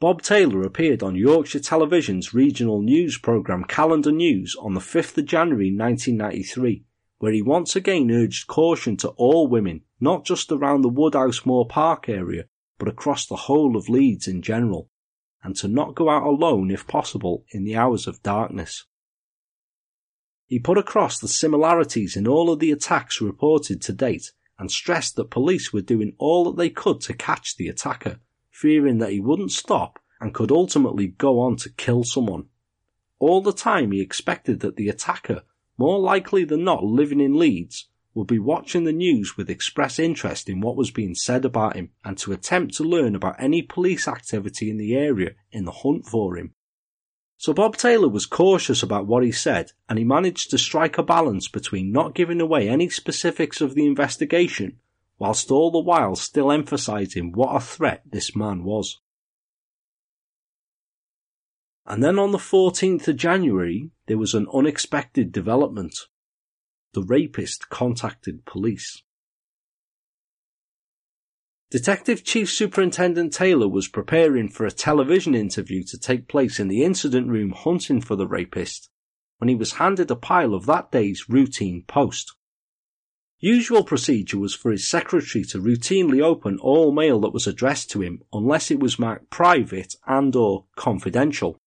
[0.00, 5.26] Bob Taylor appeared on Yorkshire Television's regional news programme Calendar News on the 5th of
[5.26, 6.84] January 1993,
[7.18, 11.66] where he once again urged caution to all women, not just around the Woodhouse Moor
[11.66, 12.44] Park area,
[12.78, 14.88] but across the whole of Leeds in general,
[15.42, 18.84] and to not go out alone if possible in the hours of darkness.
[20.46, 25.16] He put across the similarities in all of the attacks reported to date and stressed
[25.16, 28.18] that police were doing all that they could to catch the attacker
[28.58, 32.46] fearing that he wouldn't stop and could ultimately go on to kill someone.
[33.20, 35.42] All the time he expected that the attacker,
[35.78, 40.48] more likely than not living in Leeds, would be watching the news with express interest
[40.48, 44.08] in what was being said about him and to attempt to learn about any police
[44.08, 46.52] activity in the area in the hunt for him.
[47.36, 51.04] So Bob Taylor was cautious about what he said and he managed to strike a
[51.04, 54.80] balance between not giving away any specifics of the investigation
[55.20, 58.98] whilst all the while still emphasizing what a threat this man was.
[61.88, 65.96] And then on the 14th of January, there was an unexpected development.
[66.92, 69.02] The rapist contacted police.
[71.70, 76.84] Detective Chief Superintendent Taylor was preparing for a television interview to take place in the
[76.84, 78.90] incident room hunting for the rapist
[79.38, 82.34] when he was handed a pile of that day's routine post.
[83.38, 88.02] Usual procedure was for his secretary to routinely open all mail that was addressed to
[88.02, 91.58] him unless it was marked private and or confidential.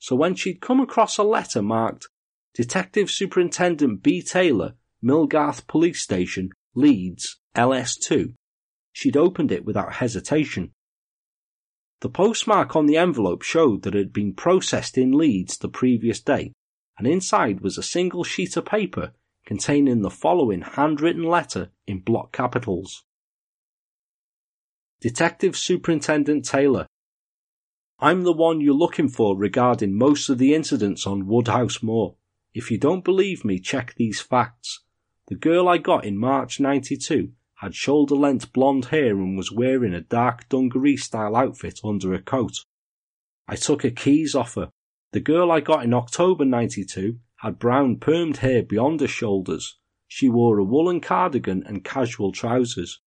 [0.00, 2.08] So when she'd come across a letter marked
[2.54, 4.22] Detective Superintendent B.
[4.22, 8.34] Taylor, Millgarth Police Station, Leeds, LS2,
[8.92, 10.72] she'd opened it without hesitation.
[12.00, 16.20] The postmark on the envelope showed that it had been processed in Leeds the previous
[16.20, 16.54] day,
[16.98, 19.12] and inside was a single sheet of paper
[19.44, 23.04] containing the following handwritten letter in block capitals.
[25.00, 26.86] Detective Superintendent Taylor,
[28.02, 32.16] I'm the one you're looking for regarding most of the incidents on Woodhouse Moor.
[32.54, 34.80] If you don't believe me, check these facts.
[35.26, 39.92] The girl I got in March 92 had shoulder length blonde hair and was wearing
[39.92, 42.64] a dark dungaree style outfit under a coat.
[43.46, 44.72] I took her keys off her.
[45.12, 49.76] The girl I got in October 92 had brown permed hair beyond her shoulders.
[50.08, 53.02] She wore a woolen cardigan and casual trousers.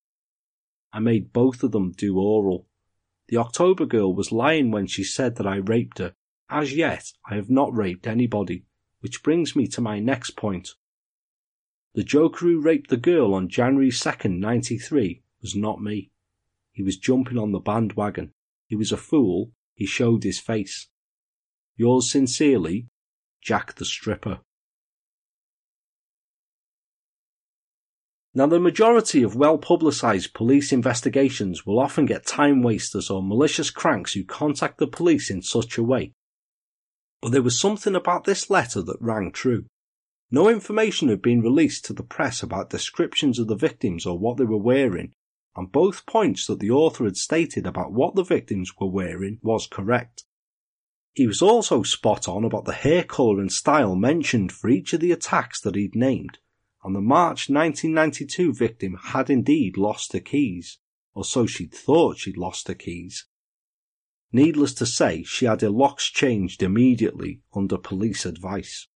[0.93, 2.67] I made both of them do oral.
[3.33, 6.13] The October girl was lying when she said that I raped her.
[6.51, 8.67] As yet, I have not raped anybody,
[8.99, 10.75] which brings me to my next point.
[11.95, 16.11] The joker who raped the girl on January 2nd, 93 was not me.
[16.73, 18.33] He was jumping on the bandwagon.
[18.67, 19.51] He was a fool.
[19.73, 20.89] He showed his face.
[21.75, 22.87] Yours sincerely,
[23.41, 24.41] Jack the Stripper.
[28.35, 33.69] Now, the majority of well publicised police investigations will often get time wasters or malicious
[33.69, 36.13] cranks who contact the police in such a way.
[37.21, 39.65] But there was something about this letter that rang true.
[40.31, 44.37] No information had been released to the press about descriptions of the victims or what
[44.37, 45.13] they were wearing,
[45.55, 49.67] and both points that the author had stated about what the victims were wearing was
[49.67, 50.25] correct.
[51.13, 55.01] He was also spot on about the hair colour and style mentioned for each of
[55.01, 56.39] the attacks that he'd named,
[56.83, 60.79] and the March 1992 victim had indeed lost her keys,
[61.13, 63.25] or so she'd thought she'd lost her keys.
[64.31, 68.87] Needless to say, she had her locks changed immediately under police advice.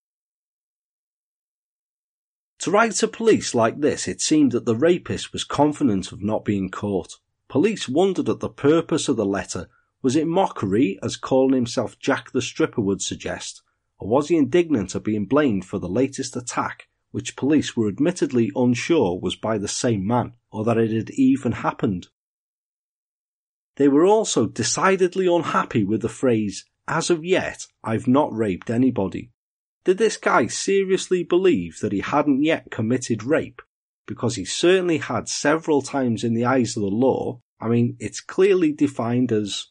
[2.60, 6.44] To write to police like this, it seemed that the rapist was confident of not
[6.44, 7.20] being caught.
[7.48, 9.70] Police wondered at the purpose of the letter
[10.02, 13.62] was it mockery, as calling himself Jack the Stripper would suggest,
[14.00, 18.52] or was he indignant at being blamed for the latest attack, which police were admittedly
[18.56, 22.08] unsure was by the same man, or that it had even happened?
[23.78, 29.32] They were also decidedly unhappy with the phrase, as of yet, I've not raped anybody.
[29.84, 33.62] Did this guy seriously believe that he hadn't yet committed rape?
[34.06, 37.42] Because he certainly had several times in the eyes of the law.
[37.60, 39.68] I mean, it's clearly defined as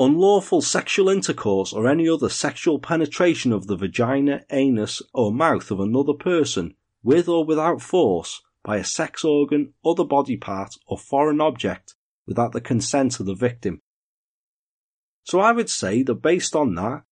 [0.00, 5.80] unlawful sexual intercourse or any other sexual penetration of the vagina, anus, or mouth of
[5.80, 11.40] another person, with or without force, by a sex organ, other body part, or foreign
[11.40, 11.94] object,
[12.26, 13.80] without the consent of the victim.
[15.24, 17.02] So I would say that based on that,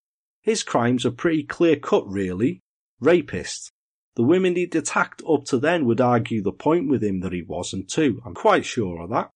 [0.41, 2.62] his crimes are pretty clear cut, really.
[3.01, 3.72] Rapist.
[4.16, 7.43] The women he'd attacked up to then would argue the point with him that he
[7.43, 8.20] wasn't too.
[8.24, 9.30] I'm quite sure of that.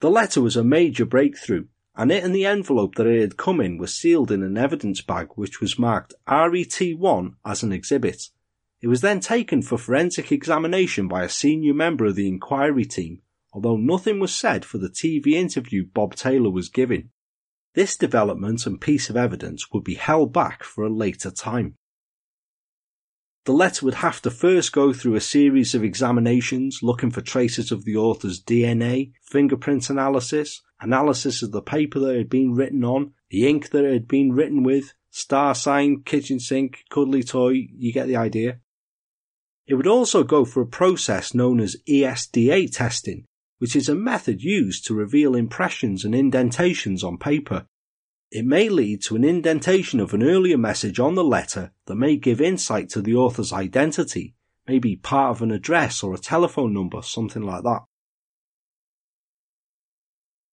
[0.00, 1.66] The letter was a major breakthrough,
[1.98, 5.02] and it and the envelope that it had come in were sealed in an evidence
[5.02, 8.30] bag which was marked RET1 as an exhibit.
[8.80, 13.22] It was then taken for forensic examination by a senior member of the inquiry team,
[13.52, 17.10] although nothing was said for the TV interview Bob Taylor was giving.
[17.74, 21.74] This development and piece of evidence would be held back for a later time.
[23.48, 27.72] The letter would have to first go through a series of examinations looking for traces
[27.72, 32.84] of the author's DNA, fingerprint analysis, analysis of the paper that it had been written
[32.84, 37.68] on, the ink that it had been written with, star sign, kitchen sink, cuddly toy,
[37.74, 38.58] you get the idea.
[39.66, 43.24] It would also go for a process known as ESDA testing,
[43.60, 47.64] which is a method used to reveal impressions and indentations on paper.
[48.30, 52.16] It may lead to an indentation of an earlier message on the letter that may
[52.16, 54.34] give insight to the author's identity,
[54.66, 57.84] maybe part of an address or a telephone number, something like that.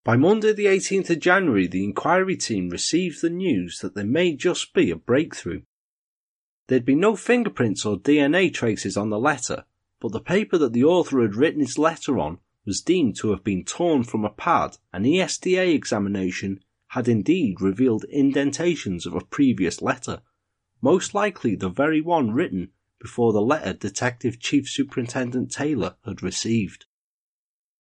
[0.06, 4.36] By Monday the 18th of January, the inquiry team received the news that there may
[4.36, 5.64] just be a breakthrough.
[6.68, 9.66] There'd be no fingerprints or DNA traces on the letter,
[10.00, 13.44] but the paper that the author had written his letter on was deemed to have
[13.44, 16.64] been torn from a pad, and ESDA examination
[16.96, 20.22] had indeed revealed indentations of a previous letter,
[20.82, 22.72] most likely the very one written
[23.02, 26.86] before the letter Detective Chief Superintendent Taylor had received.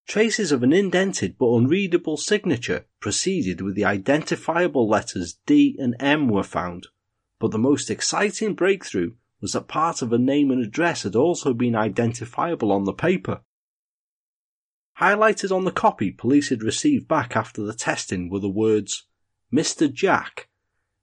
[0.05, 6.27] Traces of an indented but unreadable signature proceeded with the identifiable letters D and M
[6.27, 6.87] were found,
[7.39, 11.53] but the most exciting breakthrough was that part of a name and address had also
[11.53, 13.39] been identifiable on the paper.
[14.99, 19.03] Highlighted on the copy police had received back after the testing were the words
[19.53, 19.91] Mr.
[19.91, 20.47] Jack.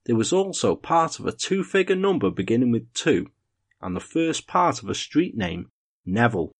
[0.04, 3.26] There was also part of a two figure number beginning with 2
[3.82, 5.70] and the first part of a street name,
[6.06, 6.52] Neville.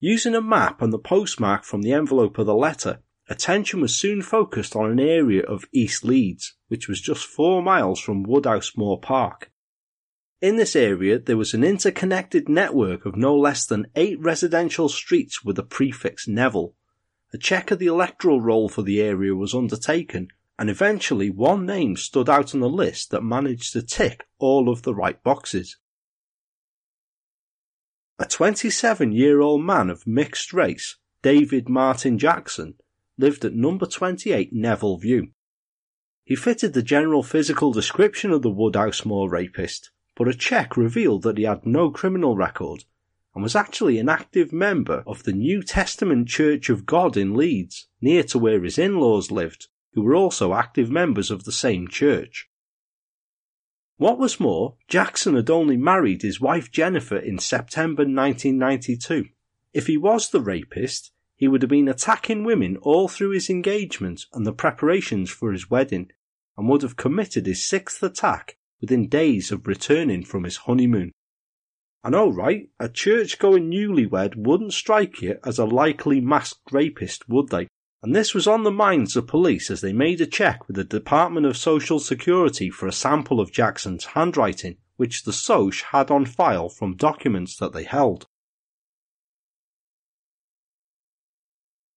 [0.00, 4.22] Using a map and the postmark from the envelope of the letter, attention was soon
[4.22, 8.98] focused on an area of East Leeds, which was just four miles from Woodhouse Moor
[9.00, 9.50] Park.
[10.44, 15.42] In this area, there was an interconnected network of no less than eight residential streets
[15.42, 16.74] with the prefix Neville.
[17.32, 20.28] A check of the electoral roll for the area was undertaken,
[20.58, 24.82] and eventually one name stood out on the list that managed to tick all of
[24.82, 25.78] the right boxes.
[28.18, 32.74] A 27 year old man of mixed race, David Martin Jackson,
[33.16, 35.28] lived at number 28 Neville View.
[36.22, 41.22] He fitted the general physical description of the Woodhouse Moor rapist, but a check revealed
[41.22, 42.84] that he had no criminal record
[43.34, 47.88] and was actually an active member of the New Testament Church of God in Leeds,
[48.00, 52.48] near to where his in-laws lived, who were also active members of the same church.
[53.96, 59.26] What was more, Jackson had only married his wife Jennifer in September 1992.
[59.72, 64.26] If he was the rapist, he would have been attacking women all through his engagement
[64.32, 66.10] and the preparations for his wedding,
[66.56, 71.10] and would have committed his sixth attack within days of returning from his honeymoon.
[72.02, 72.68] I know, right?
[72.78, 77.66] A church-going newlywed wouldn't strike you as a likely masked rapist, would they?
[78.02, 80.84] And this was on the minds of police as they made a check with the
[80.84, 86.26] Department of Social Security for a sample of Jackson's handwriting, which the Soch had on
[86.26, 88.26] file from documents that they held.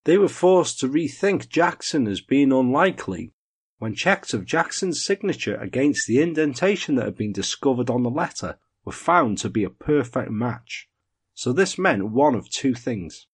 [0.06, 3.34] They were forced to rethink Jackson as being unlikely
[3.80, 8.58] when checks of Jackson's signature against the indentation that had been discovered on the letter
[8.84, 10.88] were found to be a perfect match.
[11.34, 13.28] So this meant one of two things.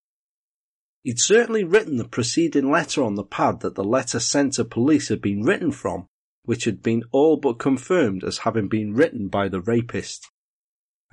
[1.03, 5.09] He'd certainly written the preceding letter on the pad that the letter sent to police
[5.09, 6.07] had been written from,
[6.43, 10.29] which had been all but confirmed as having been written by the rapist.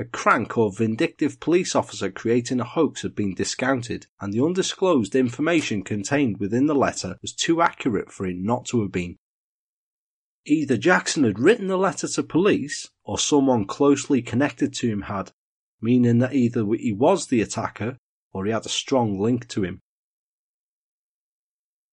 [0.00, 5.14] A crank or vindictive police officer creating a hoax had been discounted, and the undisclosed
[5.14, 9.18] information contained within the letter was too accurate for it not to have been.
[10.46, 15.32] Either Jackson had written the letter to police, or someone closely connected to him had,
[15.80, 17.98] meaning that either he was the attacker
[18.32, 19.80] or he had a strong link to him.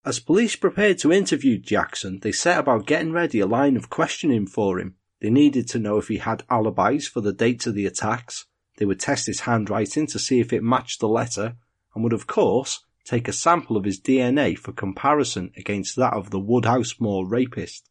[0.06, 4.48] As police prepared to interview Jackson, they set about getting ready a line of questioning
[4.48, 4.96] for him.
[5.20, 8.46] They needed to know if he had alibis for the dates of the attacks.
[8.78, 11.58] They would test his handwriting to see if it matched the letter,
[11.94, 16.30] and would of course take a sample of his DNA for comparison against that of
[16.30, 17.90] the Woodhouse Moor rapist.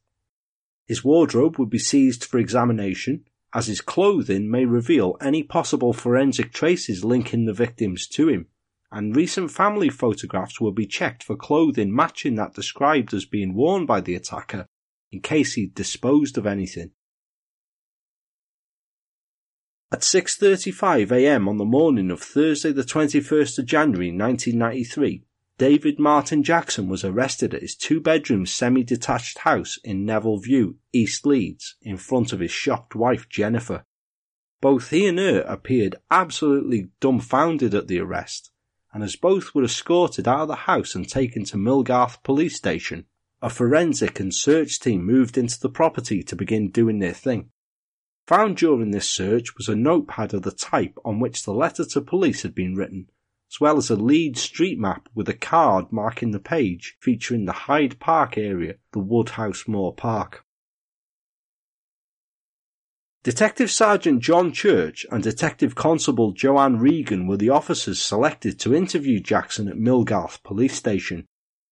[0.87, 3.25] His wardrobe would be seized for examination,
[3.55, 8.49] as his clothing may reveal any possible forensic traces linking the victims to him
[8.97, 13.85] and recent family photographs will be checked for clothing matching that described as being worn
[13.85, 14.67] by the attacker
[15.13, 16.91] in case he disposed of anything.
[19.93, 25.26] At 6.35am on the morning of Thursday the 21st of January 1993,
[25.59, 31.77] David Martin Jackson was arrested at his two-bedroom semi-detached house in Neville View, East Leeds,
[31.81, 33.87] in front of his shocked wife Jennifer.
[34.61, 38.51] Both he and her appeared absolutely dumbfounded at the arrest,
[38.93, 43.07] and as both were escorted out of the house and taken to Millgarth police station,
[43.41, 47.51] a forensic and search team moved into the property to begin doing their thing.
[48.27, 52.01] Found during this search was a notepad of the type on which the letter to
[52.03, 53.09] police had been written,
[53.51, 57.53] as well as a lead street map with a card marking the page featuring the
[57.53, 60.45] Hyde Park area, the Woodhouse Moor Park.
[63.23, 69.19] Detective Sergeant John Church and Detective Constable Joanne Regan were the officers selected to interview
[69.19, 71.27] Jackson at Millgarth Police Station.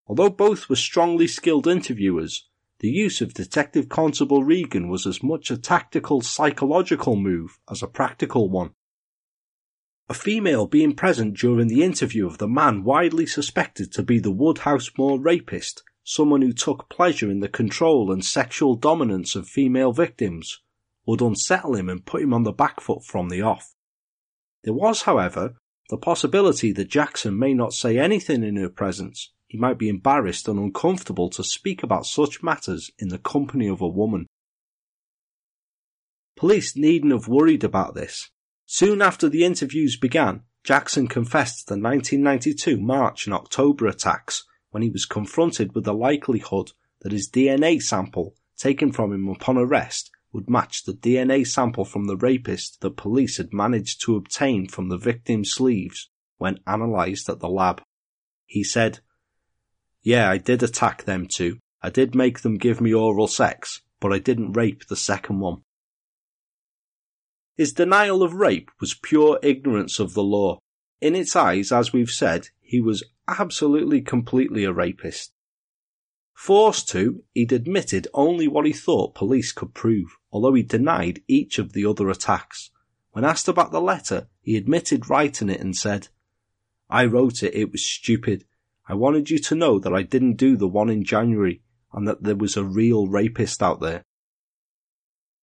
[0.09, 2.49] Although both were strongly skilled interviewers,
[2.81, 7.87] the use of Detective Constable Regan was as much a tactical psychological move as a
[7.87, 8.73] practical one.
[10.07, 14.31] A female being present during the interview of the man widely suspected to be the
[14.31, 19.93] Woodhouse Moor rapist, someone who took pleasure in the control and sexual dominance of female
[19.93, 20.61] victims,
[21.07, 23.75] would unsettle him and put him on the back foot from the off.
[24.63, 25.57] There was, however,
[25.89, 29.33] the possibility that Jackson may not say anything in her presence.
[29.47, 33.81] He might be embarrassed and uncomfortable to speak about such matters in the company of
[33.81, 34.27] a woman.
[36.37, 38.31] Police needn't have worried about this.
[38.67, 44.91] Soon after the interviews began, Jackson confessed the 1992 March and October attacks when he
[44.91, 50.49] was confronted with the likelihood that his DNA sample taken from him upon arrest would
[50.49, 54.99] match the DNA sample from the rapist that police had managed to obtain from the
[54.99, 57.83] victim's sleeves when analysed at the lab.
[58.47, 59.01] He said,
[60.03, 61.59] Yeah, I did attack them too.
[61.83, 65.63] I did make them give me oral sex, but I didn't rape the second one.
[67.57, 70.59] His denial of rape was pure ignorance of the law.
[71.01, 75.33] In its eyes, as we've said, he was absolutely completely a rapist.
[76.35, 81.59] Forced to, he'd admitted only what he thought police could prove, although he denied each
[81.61, 82.71] of the other attacks.
[83.13, 86.09] When asked about the letter, he admitted writing it and said,
[86.91, 88.45] I wrote it, it was stupid.
[88.89, 92.25] I wanted you to know that I didn't do the one in January and that
[92.25, 94.03] there was a real rapist out there.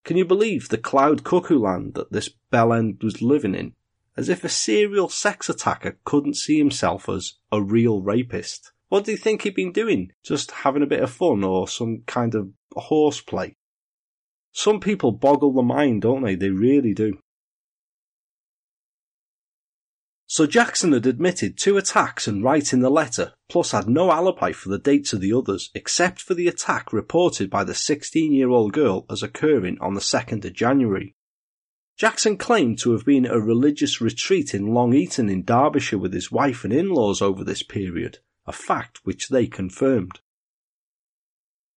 [0.03, 3.73] Can you believe the cloud cuckoo land that this bellend was living in?
[4.17, 8.71] As if a serial sex attacker couldn't see himself as a real rapist.
[8.89, 10.11] What do you think he'd been doing?
[10.23, 13.55] Just having a bit of fun or some kind of horseplay?
[14.51, 16.35] Some people boggle the mind, don't they?
[16.35, 17.19] They really do.
[20.31, 24.69] So Jackson had admitted two attacks and writing the letter, plus had no alibi for
[24.69, 28.71] the dates of the others, except for the attack reported by the 16 year old
[28.71, 31.17] girl as occurring on the 2nd of January.
[31.97, 36.13] Jackson claimed to have been at a religious retreat in Long Eaton in Derbyshire with
[36.13, 40.21] his wife and in-laws over this period, a fact which they confirmed.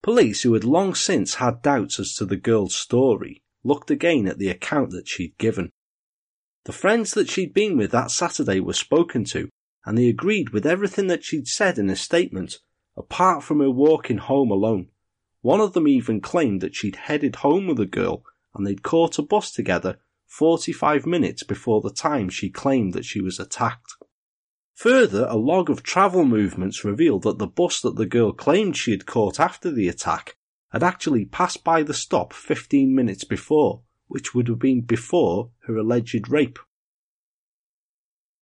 [0.01, 4.39] Police, who had long since had doubts as to the girl's story, looked again at
[4.39, 5.73] the account that she'd given.
[6.65, 9.51] The friends that she'd been with that Saturday were spoken to,
[9.85, 12.59] and they agreed with everything that she'd said in her statement,
[12.97, 14.89] apart from her walking home alone.
[15.43, 19.19] One of them even claimed that she'd headed home with a girl and they'd caught
[19.19, 23.93] a bus together 45 minutes before the time she claimed that she was attacked.
[24.75, 28.91] Further, a log of travel movements revealed that the bus that the girl claimed she
[28.91, 30.37] had caught after the attack
[30.73, 33.83] had actually passed by the stop 15 minutes before,
[34.15, 36.61] which would have been before her alleged rape.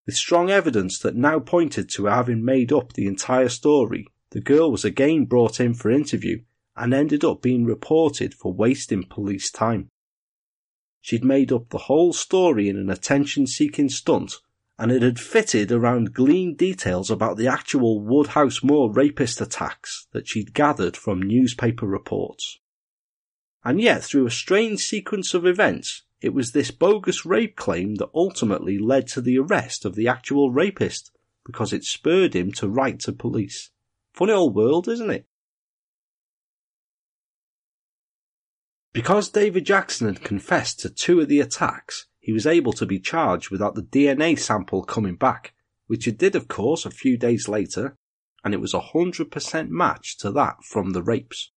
[0.04, 4.42] With strong evidence that now pointed to her having made up the entire story, the
[4.42, 6.42] girl was again brought in for interview
[6.76, 9.88] and ended up being reported for wasting police time.
[11.00, 14.34] She'd made up the whole story in an attention seeking stunt
[14.78, 20.28] and it had fitted around gleaned details about the actual Woodhouse Moor rapist attacks that
[20.28, 22.58] she'd gathered from newspaper reports.
[23.64, 28.10] And yet, through a strange sequence of events, it was this bogus rape claim that
[28.14, 31.10] ultimately led to the arrest of the actual rapist,
[31.44, 33.70] because it spurred him to write to police.
[34.12, 35.26] Funny old world, isn't it?
[38.92, 43.00] Because David Jackson had confessed to two of the attacks, he was able to be
[43.00, 45.54] charged without the DNA sample coming back,
[45.86, 47.96] which it did of course a few days later,
[48.44, 51.50] and it was a 100% match to that from the rapes.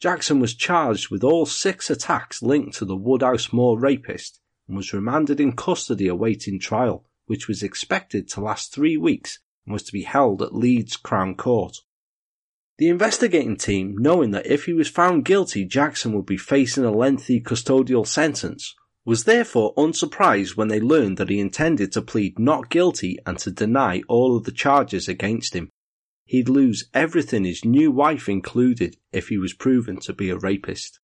[0.00, 4.92] Jackson was charged with all six attacks linked to the Woodhouse Moor rapist and was
[4.92, 9.92] remanded in custody awaiting trial, which was expected to last three weeks and was to
[9.92, 11.78] be held at Leeds Crown Court.
[12.78, 16.92] The investigating team, knowing that if he was found guilty, Jackson would be facing a
[16.92, 22.70] lengthy custodial sentence, was therefore unsurprised when they learned that he intended to plead not
[22.70, 25.70] guilty and to deny all of the charges against him.
[26.28, 31.00] He'd lose everything, his new wife included, if he was proven to be a rapist.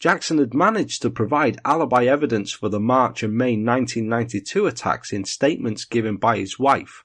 [0.00, 5.24] Jackson had managed to provide alibi evidence for the March and May 1992 attacks in
[5.24, 7.04] statements given by his wife,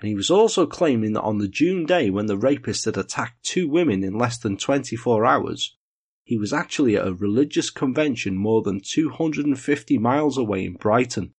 [0.00, 3.44] and he was also claiming that on the June day when the rapist had attacked
[3.44, 5.76] two women in less than 24 hours,
[6.24, 11.34] he was actually at a religious convention more than 250 miles away in Brighton.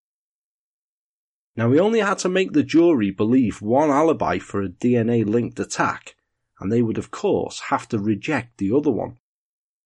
[1.55, 5.59] Now he only had to make the jury believe one alibi for a DNA linked
[5.59, 6.15] attack,
[6.59, 9.19] and they would of course have to reject the other one.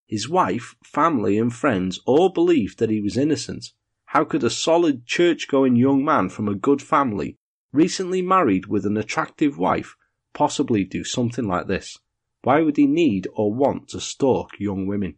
[0.08, 3.74] His wife, family, and friends all believed that he was innocent.
[4.06, 7.38] How could a solid church going young man from a good family
[7.74, 9.98] recently married with an attractive wife,
[10.34, 11.98] possibly do something like this?
[12.44, 15.16] Why would he need or want to stalk young women?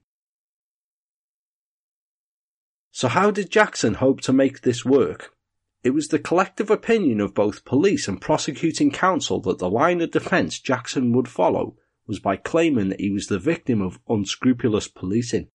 [2.92, 5.36] So how did Jackson hope to make this work?
[5.84, 10.12] It was the collective opinion of both police and prosecuting counsel that the line of
[10.12, 15.50] defence Jackson would follow was by claiming that he was the victim of unscrupulous policing.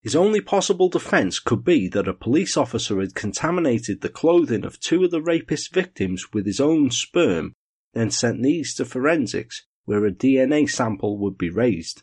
[0.00, 4.80] His only possible defence could be that a police officer had contaminated the clothing of
[4.80, 7.54] two of the rapist victims with his own sperm,
[7.94, 12.02] then sent these to forensics where a DNA sample would be raised.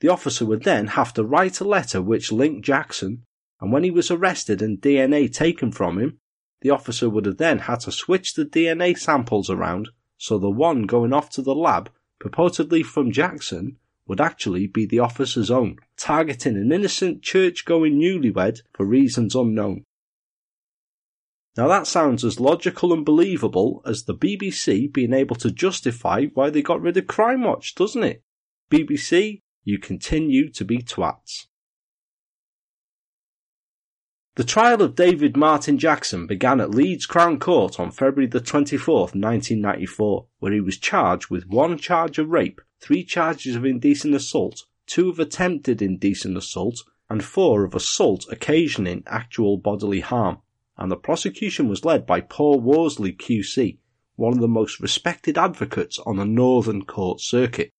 [0.00, 3.24] The officer would then have to write a letter which linked Jackson,
[3.60, 6.18] and when he was arrested and DNA taken from him,
[6.62, 9.88] the officer would have then had to switch the DNA samples around
[10.18, 11.90] so the one going off to the lab,
[12.22, 18.84] purportedly from Jackson, would actually be the officer's own, targeting an innocent church-going newlywed for
[18.84, 19.84] reasons unknown.
[21.56, 26.50] Now that sounds as logical and believable as the BBC being able to justify why
[26.50, 28.22] they got rid of Crime Watch, doesn't it?
[28.70, 31.46] BBC, you continue to be twats.
[34.36, 39.12] The trial of David Martin Jackson began at Leeds Crown Court on February the 24th,
[39.12, 44.66] 1994, where he was charged with one charge of rape three charges of indecent assault,
[44.86, 50.38] two of attempted indecent assault, and four of assault occasioning actual bodily harm.
[50.78, 53.78] And the prosecution was led by Paul Worsley QC,
[54.14, 57.72] one of the most respected advocates on the Northern Court circuit.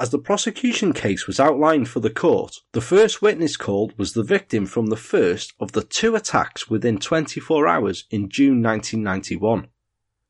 [0.00, 4.22] As the prosecution case was outlined for the court, the first witness called was the
[4.22, 9.66] victim from the first of the two attacks within 24 hours in June 1991.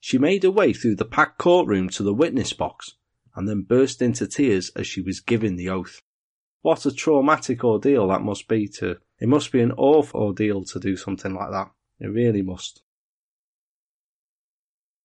[0.01, 2.95] She made her way through the packed courtroom to the witness box
[3.37, 6.01] and then burst into tears as she was giving the oath.
[6.63, 10.81] What a traumatic ordeal that must be to, it must be an awful ordeal to
[10.81, 11.71] do something like that.
[12.01, 12.83] It really must.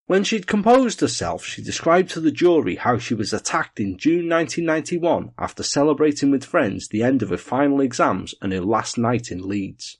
[0.06, 4.28] When she'd composed herself, she described to the jury how she was attacked in June
[4.28, 9.32] 1991 after celebrating with friends the end of her final exams and her last night
[9.32, 10.00] in Leeds.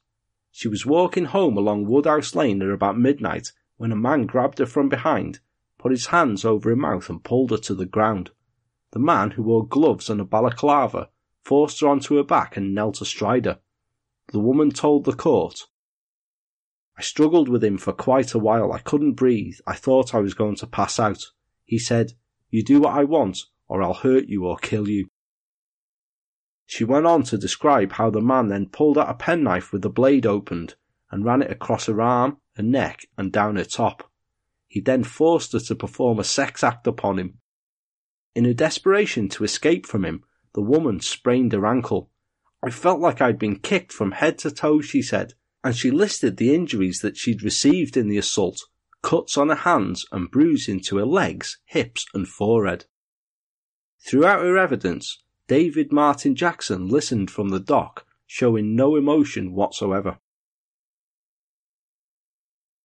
[0.52, 4.66] She was walking home along Woodhouse Lane at about midnight when a man grabbed her
[4.66, 5.40] from behind,
[5.78, 8.32] put his hands over her mouth and pulled her to the ground.
[8.92, 11.10] The man, who wore gloves and a balaclava,
[11.44, 13.60] forced her onto her back and knelt astride her.
[14.34, 15.62] The woman told the court,
[16.98, 18.72] I struggled with him for quite a while.
[18.72, 19.58] I couldn't breathe.
[19.66, 21.24] I thought I was going to pass out.
[21.66, 22.14] He said,
[22.50, 25.08] You do what I want, or I'll hurt you or kill you.
[26.66, 29.90] She went on to describe how the man then pulled out a penknife with the
[29.90, 30.76] blade opened
[31.12, 34.10] and ran it across her arm her neck, and down her top.
[34.68, 37.40] He then forced her to perform a sex act upon him.
[38.36, 40.24] In her desperation to escape from him,
[40.54, 42.10] the woman sprained her ankle.
[42.64, 45.34] I felt like I'd been kicked from head to toe, she said,
[45.64, 48.62] and she listed the injuries that she'd received in the assault
[49.04, 52.86] cuts on her hands and bruising to her legs, hips, and forehead.
[54.00, 60.18] Throughout her evidence, David Martin Jackson listened from the dock, showing no emotion whatsoever.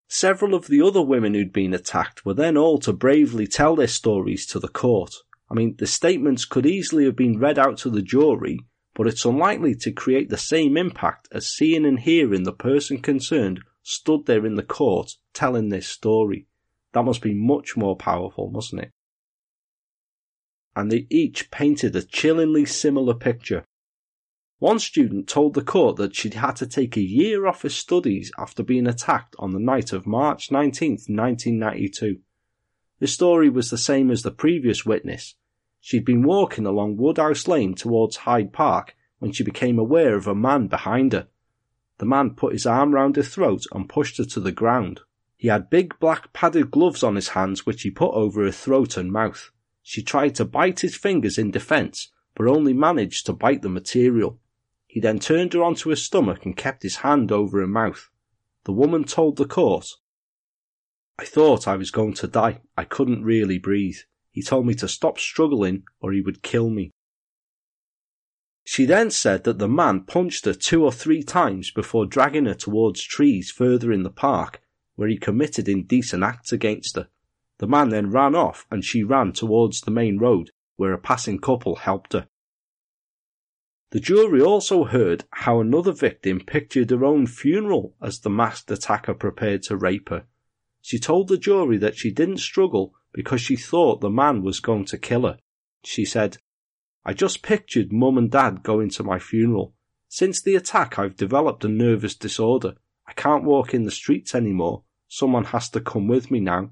[0.07, 3.87] Several of the other women who'd been attacked were then all to bravely tell their
[3.87, 5.13] stories to the court.
[5.49, 8.59] I mean, the statements could easily have been read out to the jury,
[8.99, 13.61] but it's unlikely to create the same impact as seeing and hearing the person concerned
[13.81, 16.47] stood there in the court telling their story.
[16.91, 18.91] That must be much more powerful, mustn't it?
[20.75, 23.63] And they each painted a chillingly similar picture.
[24.57, 28.33] One student told the court that she'd had to take a year off her studies
[28.37, 32.19] after being attacked on the night of March 19, 1992.
[32.99, 35.35] The story was the same as the previous witness.
[35.79, 40.35] She'd been walking along Woodhouse Lane towards Hyde Park when she became aware of a
[40.35, 41.27] man behind her.
[41.99, 45.01] The man put his arm round her throat and pushed her to the ground.
[45.35, 48.97] He had big black padded gloves on his hands which he put over her throat
[48.97, 49.51] and mouth.
[49.81, 54.39] She tried to bite his fingers in defence, but only managed to bite the material.
[54.85, 58.09] He then turned her onto her stomach and kept his hand over her mouth.
[58.65, 59.87] The woman told the court,
[61.17, 62.61] I thought I was going to die.
[62.77, 63.99] I couldn't really breathe.
[64.31, 66.91] He told me to stop struggling or he would kill me.
[68.63, 72.53] She then said that the man punched her two or three times before dragging her
[72.53, 74.61] towards trees further in the park
[74.95, 77.07] where he committed indecent acts against her.
[77.57, 81.39] The man then ran off and she ran towards the main road where a passing
[81.39, 82.27] couple helped her.
[83.91, 89.15] The jury also heard how another victim pictured her own funeral as the masked attacker
[89.15, 90.27] prepared to rape her.
[90.79, 94.85] She told the jury that she didn't struggle because she thought the man was going
[94.85, 95.37] to kill her.
[95.83, 96.37] She said,
[97.05, 99.73] I just pictured mum and dad going to my funeral.
[100.09, 102.75] Since the attack, I've developed a nervous disorder.
[103.07, 104.83] I can't walk in the streets anymore.
[105.07, 106.71] Someone has to come with me now.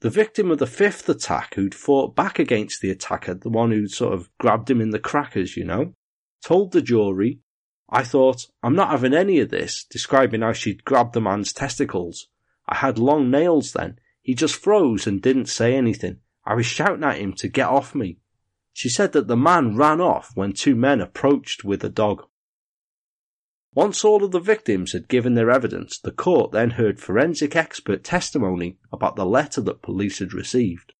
[0.00, 3.90] The victim of the fifth attack, who'd fought back against the attacker, the one who'd
[3.90, 5.94] sort of grabbed him in the crackers, you know,
[6.44, 7.40] told the jury
[7.88, 12.28] I thought, I'm not having any of this, describing how she'd grabbed the man's testicles.
[12.68, 13.98] I had long nails then.
[14.22, 16.18] He just froze and didn't say anything.
[16.44, 18.18] I was shouting at him to get off me.
[18.72, 22.26] She said that the man ran off when two men approached with a dog.
[23.74, 28.02] Once all of the victims had given their evidence, the court then heard forensic expert
[28.02, 30.94] testimony about the letter that police had received.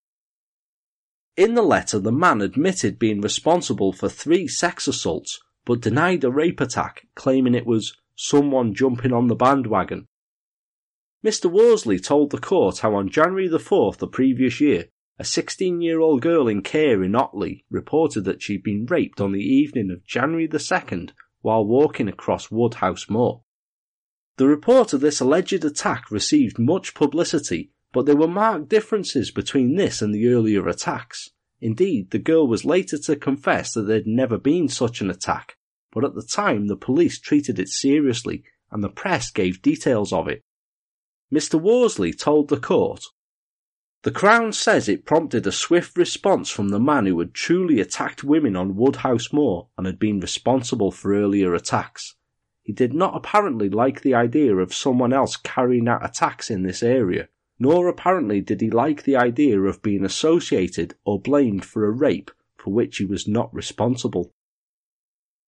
[1.36, 6.30] In the letter, the man admitted being responsible for three sex assaults but denied a
[6.30, 10.06] rape attack, claiming it was someone jumping on the bandwagon.
[11.24, 11.50] Mr.
[11.50, 14.88] Worsley told the court how on January the 4th the previous year,
[15.18, 19.32] a 16 year old girl in care in Otley reported that she'd been raped on
[19.32, 23.42] the evening of January the 2nd while walking across Woodhouse Moor.
[24.36, 29.76] The report of this alleged attack received much publicity, but there were marked differences between
[29.76, 31.30] this and the earlier attacks.
[31.62, 35.56] Indeed, the girl was later to confess that there had never been such an attack,
[35.90, 40.28] but at the time the police treated it seriously and the press gave details of
[40.28, 40.42] it.
[41.32, 41.60] Mr.
[41.60, 43.04] Worsley told the court,
[44.02, 48.24] The Crown says it prompted a swift response from the man who had truly attacked
[48.24, 52.14] women on Woodhouse Moor and had been responsible for earlier attacks.
[52.62, 56.82] He did not apparently like the idea of someone else carrying out attacks in this
[56.82, 61.90] area nor apparently did he like the idea of being associated or blamed for a
[61.90, 64.32] rape for which he was not responsible.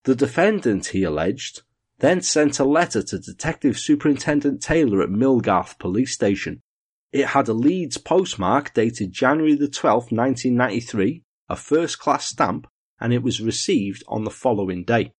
[0.05, 1.62] The defendant, he alleged,
[2.01, 6.62] then sent a letter to Detective Superintendent Taylor at Millgarth Police Station.
[7.11, 12.68] It had a Leeds postmark dated January the 12th, 1993, a first class stamp,
[13.01, 15.12] and it was received on the following day.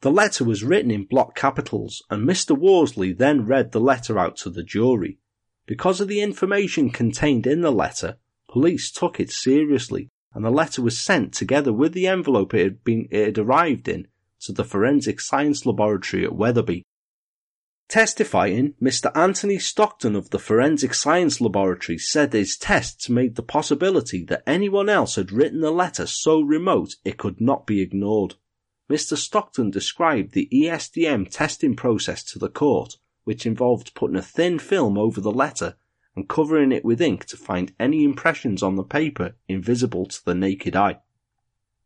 [0.00, 2.56] The letter was written in block capitals, and Mr.
[2.56, 5.18] Worsley then read the letter out to the jury.
[5.66, 8.18] Because of the information contained in the letter,
[8.48, 12.84] police took it seriously, and the letter was sent together with the envelope it had,
[12.84, 14.06] been, it had arrived in
[14.42, 16.84] to the Forensic Science Laboratory at Wetherby.
[17.88, 19.10] Testifying, Mr.
[19.16, 24.88] Anthony Stockton of the Forensic Science Laboratory said his tests made the possibility that anyone
[24.88, 28.34] else had written the letter so remote it could not be ignored.
[28.90, 29.16] Mr.
[29.16, 32.96] Stockton described the ESDA testing process to the court
[33.28, 35.76] which involved putting a thin film over the letter
[36.16, 40.34] and covering it with ink to find any impressions on the paper invisible to the
[40.34, 40.98] naked eye.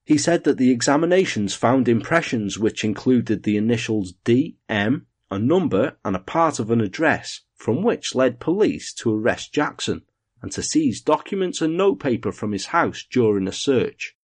[0.04, 5.96] He said that the examinations found impressions which included the initials D, M, a number,
[6.04, 10.02] and a part of an address, from which led police to arrest Jackson
[10.42, 14.16] and to seize documents and notepaper from his house during a search.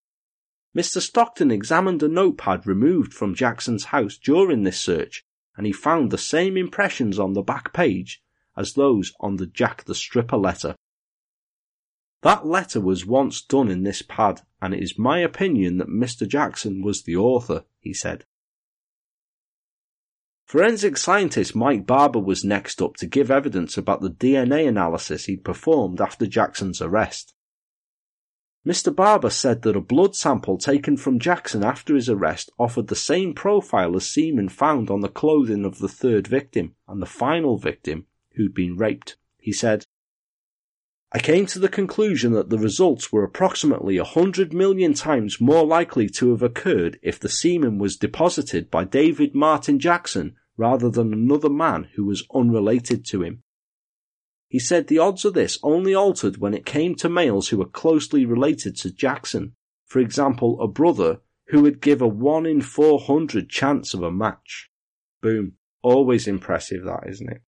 [0.77, 1.01] Mr.
[1.01, 5.25] Stockton examined a notepad removed from Jackson's house during this search
[5.57, 8.23] and he found the same impressions on the back page
[8.57, 10.75] as those on the Jack the Stripper letter.
[12.23, 16.27] That letter was once done in this pad, and it is my opinion that Mr.
[16.27, 18.25] Jackson was the author, he said.
[20.47, 25.45] Forensic scientist Mike Barber was next up to give evidence about the DNA analysis he'd
[25.45, 27.35] performed after Jackson's arrest.
[28.67, 28.95] Mr.
[28.95, 33.33] Barber said that a blood sample taken from Jackson after his arrest offered the same
[33.33, 38.07] profile as semen found on the clothing of the third victim and the final victim,
[38.33, 39.17] who'd been raped.
[39.39, 39.87] He said,
[41.11, 45.65] I came to the conclusion that the results were approximately a hundred million times more
[45.65, 51.15] likely to have occurred if the semen was deposited by David Martin Jackson rather than
[51.15, 53.43] another man who was unrelated to him.
[54.49, 57.67] He said the odds of this only altered when it came to males who were
[57.67, 59.55] closely related to Jackson.
[59.87, 64.69] For example, a brother who would give a 1 in 400 chance of a match.
[65.23, 65.55] Boom.
[65.83, 67.43] Always impressive that, isn't it?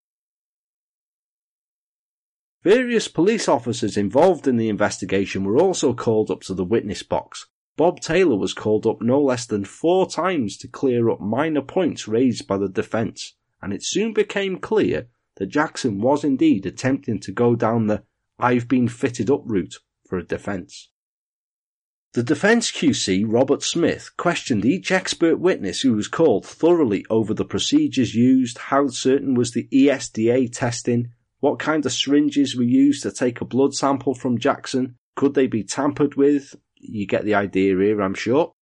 [2.63, 7.47] Various police officers involved in the investigation were also called up to the witness box.
[7.77, 12.07] Bob Taylor was called up no less than four times to clear up minor points
[12.07, 17.33] raised by the defence, and it soon became clear that Jackson was indeed attempting to
[17.33, 18.03] go down the
[18.39, 20.91] I've been fitted up route for a defence.
[22.13, 27.45] The defence QC, Robert Smith, questioned each expert witness who was called thoroughly over the
[27.45, 33.11] procedures used, how certain was the ESDA testing, what kind of syringes were used to
[33.11, 36.55] take a blood sample from Jackson, could they be tampered with?
[36.77, 38.53] You get the idea here, I'm sure.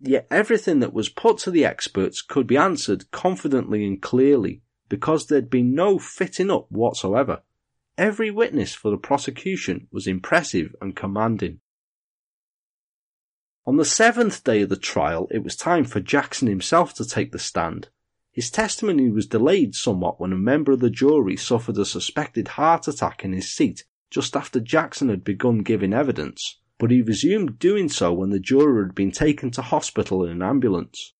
[0.00, 5.26] Yet everything that was put to the experts could be answered confidently and clearly, because
[5.26, 7.42] there'd been no fitting up whatsoever.
[7.98, 11.60] Every witness for the prosecution was impressive and commanding.
[13.64, 17.30] On the seventh day of the trial, it was time for Jackson himself to take
[17.30, 17.90] the stand.
[18.32, 22.88] His testimony was delayed somewhat when a member of the jury suffered a suspected heart
[22.88, 27.90] attack in his seat just after Jackson had begun giving evidence, but he resumed doing
[27.90, 31.12] so when the juror had been taken to hospital in an ambulance.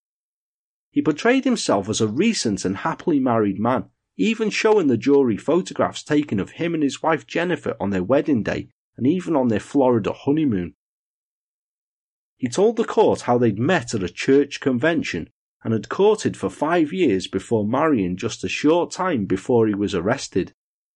[0.90, 6.02] He portrayed himself as a recent and happily married man, even showing the jury photographs
[6.02, 9.60] taken of him and his wife Jennifer on their wedding day and even on their
[9.60, 10.74] Florida honeymoon.
[12.36, 15.28] He told the court how they'd met at a church convention
[15.64, 19.94] and had courted for five years before marrying just a short time before he was
[19.94, 20.52] arrested.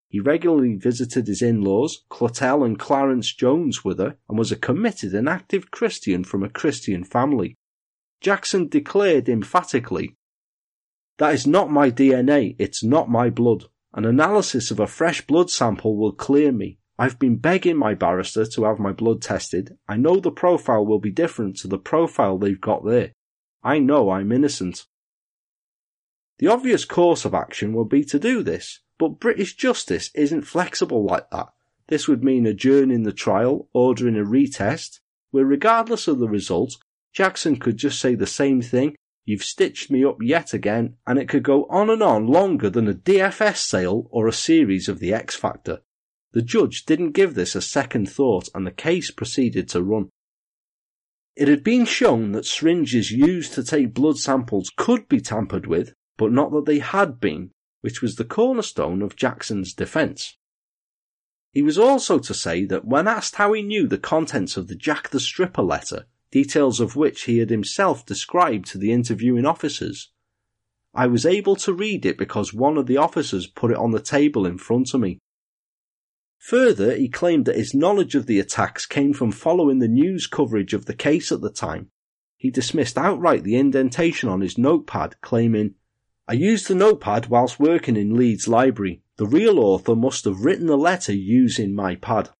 [0.08, 5.14] He regularly visited his in-laws, Clotel and Clarence Jones with her, and was a committed
[5.14, 7.56] and active Christian from a Christian family.
[8.20, 10.16] Jackson declared emphatically,
[11.18, 13.64] That is not my DNA, it's not my blood.
[13.94, 16.78] An analysis of a fresh blood sample will clear me.
[16.98, 19.76] I've been begging my barrister to have my blood tested.
[19.86, 23.12] I know the profile will be different to the profile they've got there.
[23.66, 24.86] I know I'm innocent.
[26.38, 31.04] The obvious course of action would be to do this, but British justice isn't flexible
[31.04, 31.48] like that.
[31.88, 35.00] This would mean adjourning the trial, ordering a retest,
[35.32, 36.76] where regardless of the result,
[37.12, 38.94] Jackson could just say the same thing,
[39.24, 42.86] you've stitched me up yet again, and it could go on and on longer than
[42.86, 45.80] a DFS sale or a series of The X Factor.
[46.30, 50.10] The judge didn't give this a second thought and the case proceeded to run.
[51.36, 55.92] It had been shown that syringes used to take blood samples could be tampered with,
[56.16, 57.50] but not that they had been,
[57.82, 60.38] which was the cornerstone of Jackson's defence.
[61.52, 64.74] He was also to say that when asked how he knew the contents of the
[64.74, 70.10] Jack the Stripper letter, details of which he had himself described to the interviewing officers.
[70.94, 74.00] I was able to read it because one of the officers put it on the
[74.00, 75.18] table in front of me.
[76.38, 80.74] Further, he claimed that his knowledge of the attacks came from following the news coverage
[80.74, 81.90] of the case at the time.
[82.36, 85.74] He dismissed outright the indentation on his notepad, claiming,
[86.28, 89.02] I used the notepad whilst working in Leeds Library.
[89.16, 92.30] The real author must have written the letter using my pad.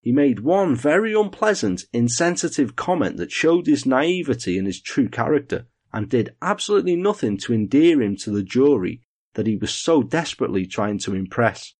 [0.00, 5.68] He made one very unpleasant, insensitive comment that showed his naivety and his true character,
[5.92, 9.00] and did absolutely nothing to endear him to the jury
[9.34, 11.74] that he was so desperately trying to impress.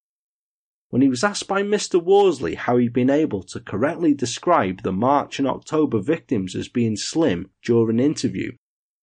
[0.95, 2.01] When he was asked by Mr.
[2.01, 6.95] Worsley how he'd been able to correctly describe the March and October victims as being
[6.95, 8.53] slim during an interview,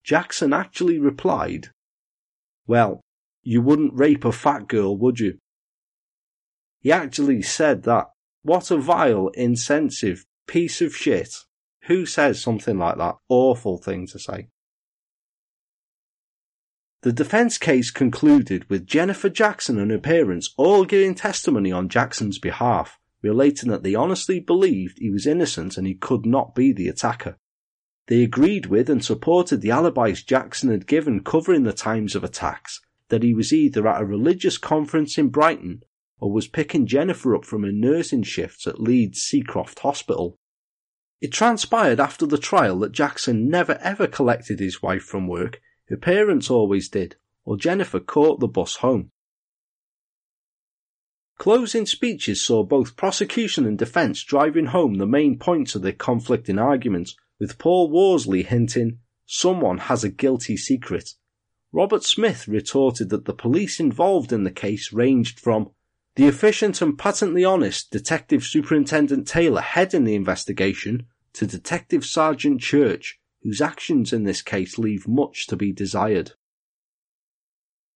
[0.02, 1.72] Jackson actually replied,
[2.66, 3.02] Well,
[3.44, 5.38] you wouldn't rape a fat girl, would you?
[6.80, 8.06] He actually said that
[8.42, 11.36] what a vile, insensitive piece of shit.
[11.88, 13.18] Who says something like that?
[13.28, 14.48] Awful thing to say.
[17.02, 22.38] The defense case concluded with Jennifer Jackson and her parents all giving testimony on Jackson's
[22.38, 26.88] behalf, relating that they honestly believed he was innocent and he could not be the
[26.88, 27.38] attacker.
[28.08, 32.80] They agreed with and supported the alibis Jackson had given covering the times of attacks,
[33.10, 35.82] that he was either at a religious conference in Brighton
[36.20, 40.38] or was picking Jennifer up from her nursing shifts at Leeds Seacroft Hospital.
[41.20, 45.60] It transpired after the trial that Jackson never ever collected his wife from work,
[45.92, 49.12] her parents always did, or Jennifer caught the bus home.
[51.38, 56.58] Closing speeches saw both prosecution and defence driving home the main points of their conflicting
[56.58, 61.14] arguments, with Paul Worsley hinting, someone has a guilty secret,
[61.74, 65.72] Robert Smith retorted that the police involved in the case ranged from
[66.16, 73.21] the efficient and patently honest Detective Superintendent Taylor heading the investigation to Detective Sergeant Church,
[73.44, 76.34] whose actions in this case leave much to be desired.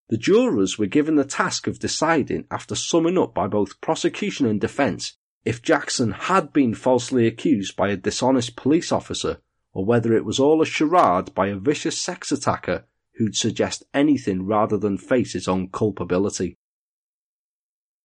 [0.10, 4.62] The jurors were given the task of deciding, after summing up by both prosecution and
[4.62, 9.40] defence, if Jackson had been falsely accused by a dishonest police officer,
[9.74, 12.86] or whether it was all a charade by a vicious sex attacker
[13.16, 16.58] who'd suggest anything rather than face his own culpability.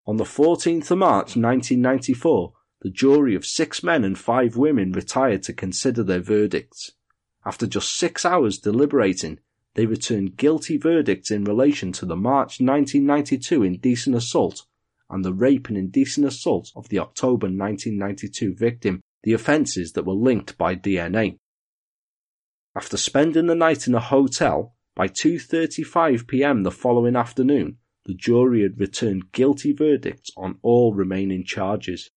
[0.07, 5.43] On the 14th of March 1994, the jury of six men and five women retired
[5.45, 6.93] to consider their verdicts.
[7.45, 9.39] After just six hours deliberating,
[9.75, 14.67] they returned guilty verdicts in relation to the March 1992 indecent assault
[15.09, 20.13] and the rape and indecent assault of the October 1992 victim, the offences that were
[20.13, 21.39] linked by DNA.
[22.77, 26.63] After spending the night in a hotel, by 2:35 p.m.
[26.63, 32.11] the following afternoon, the jury had returned guilty verdicts on all remaining charges.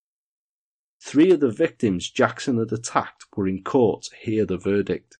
[1.05, 5.17] Three of the victims Jackson had attacked were in court to hear the verdict.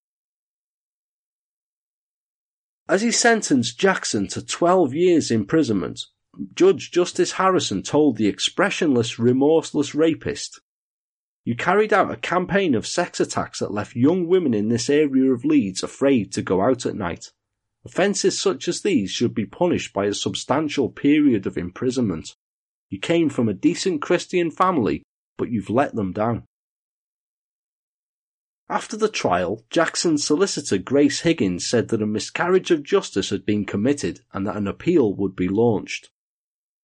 [2.88, 6.06] As he sentenced Jackson to 12 years imprisonment,
[6.56, 10.62] Judge Justice Harrison told the expressionless, remorseless rapist,
[11.44, 15.34] You carried out a campaign of sex attacks that left young women in this area
[15.34, 17.34] of Leeds afraid to go out at night.
[17.86, 22.36] Offences such as these should be punished by a substantial period of imprisonment.
[22.90, 25.04] You came from a decent Christian family,
[25.38, 26.44] but you've let them down.
[28.70, 33.66] After the trial, Jackson's solicitor Grace Higgins said that a miscarriage of justice had been
[33.66, 36.10] committed and that an appeal would be launched.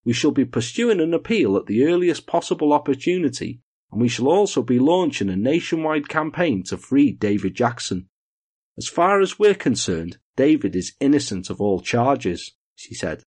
[0.03, 4.61] We shall be pursuing an appeal at the earliest possible opportunity, and we shall also
[4.61, 8.07] be launching a nationwide campaign to free David Jackson.
[8.77, 13.23] As far as we're concerned, David is innocent of all charges, she said.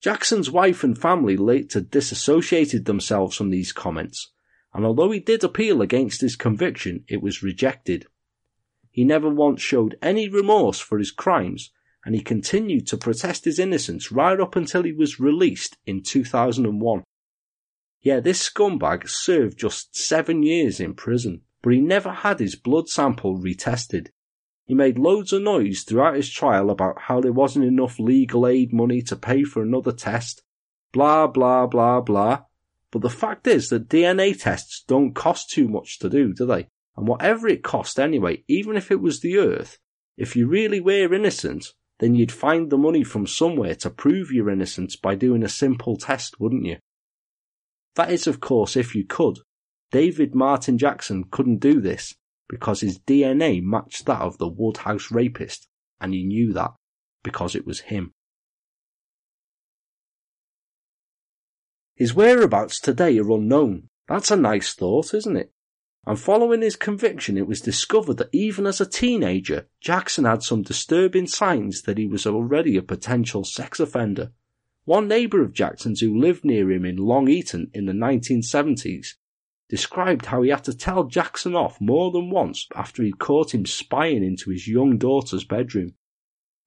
[0.00, 4.30] Jackson's wife and family later disassociated themselves from these comments
[4.76, 8.06] and although he did appeal against his conviction, it was rejected.
[8.90, 11.72] He never once showed any remorse for his crimes,
[12.04, 17.02] and he continued to protest his innocence right up until he was released in 2001.
[18.02, 22.90] Yeah, this scumbag served just seven years in prison, but he never had his blood
[22.90, 24.08] sample retested.
[24.66, 28.72] He made loads of noise throughout his trial about how there wasn't enough legal aid
[28.72, 30.42] money to pay for another test.
[30.92, 32.42] Blah, blah, blah, blah.
[32.90, 36.66] But the fact is that DNA tests don't cost too much to do, do they?
[36.96, 39.78] And whatever it cost anyway, even if it was the Earth,
[40.16, 44.50] if you really were innocent, then you'd find the money from somewhere to prove your
[44.50, 46.78] innocence by doing a simple test, wouldn't you?
[47.94, 49.38] That is, of course, if you could.
[49.92, 52.16] David Martin Jackson couldn't do this
[52.48, 55.68] because his DNA matched that of the Woodhouse rapist,
[56.00, 56.72] and he knew that
[57.22, 58.12] because it was him.
[61.94, 63.88] His whereabouts today are unknown.
[64.06, 65.52] That's a nice thought, isn't it?
[66.06, 70.62] And following his conviction, it was discovered that even as a teenager, Jackson had some
[70.62, 74.30] disturbing signs that he was already a potential sex offender.
[74.84, 79.14] One neighbour of Jackson's who lived near him in Long Eaton in the 1970s
[79.68, 83.66] described how he had to tell Jackson off more than once after he'd caught him
[83.66, 85.94] spying into his young daughter's bedroom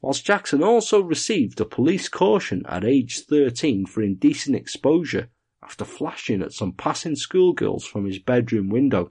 [0.01, 5.29] whilst Jackson also received a police caution at age 13 for indecent exposure
[5.63, 9.09] after flashing at some passing schoolgirls from his bedroom window.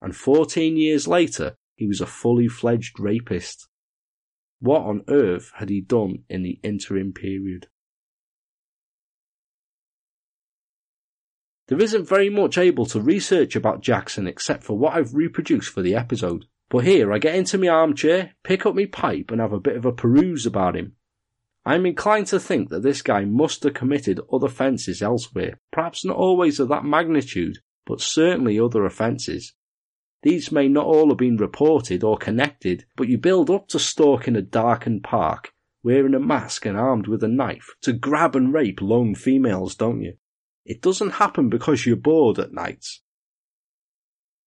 [0.00, 3.68] And 14 years later, he was a fully fledged rapist.
[4.60, 7.66] What on earth had he done in the interim period?
[11.68, 15.82] There isn't very much able to research about Jackson except for what I've reproduced for
[15.82, 16.44] the episode.
[16.68, 19.76] But here I get into my armchair, pick up my pipe, and have a bit
[19.76, 20.94] of a peruse about him.
[21.64, 26.16] I'm inclined to think that this guy must have committed other offences elsewhere, perhaps not
[26.16, 29.52] always of that magnitude, but certainly other offences.
[30.22, 34.36] These may not all have been reported or connected, but you build up to stalking
[34.36, 35.52] a darkened park,
[35.82, 40.02] wearing a mask and armed with a knife, to grab and rape lone females, don't
[40.02, 40.14] you?
[40.66, 43.00] It doesn't happen because you're bored at nights.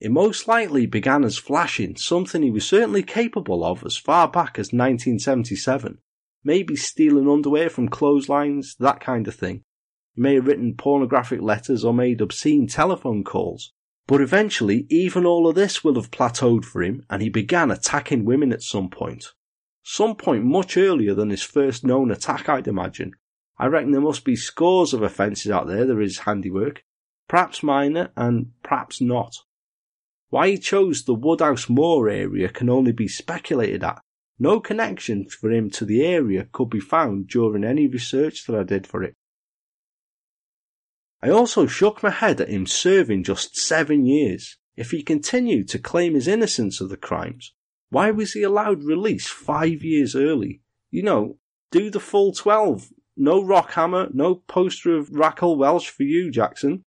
[0.01, 4.59] It most likely began as flashing, something he was certainly capable of as far back
[4.59, 5.99] as 1977.
[6.43, 9.63] Maybe stealing underwear from clotheslines, that kind of thing.
[10.13, 13.71] He may have written pornographic letters or made obscene telephone calls.
[14.05, 18.25] But eventually, even all of this will have plateaued for him, and he began attacking
[18.25, 19.33] women at some point.
[19.83, 23.13] Some point much earlier than his first known attack, I'd imagine.
[23.59, 26.83] I reckon there must be scores of offences out there that are his handiwork.
[27.27, 29.35] Perhaps minor, and perhaps not.
[30.29, 34.01] Why he chose the Woodhouse Moor area can only be speculated at,
[34.39, 38.63] No connection for him to the area could be found during any research that I
[38.63, 39.15] did for it.
[41.21, 44.57] I also shook my head at him serving just seven years.
[44.77, 47.53] If he continued to claim his innocence of the crimes,
[47.89, 50.61] why was he allowed release five years early?
[50.89, 51.37] You know,
[51.71, 52.89] do the full 12.
[53.21, 56.85] No Rockhammer, no poster of Raquel Welch for you, Jackson.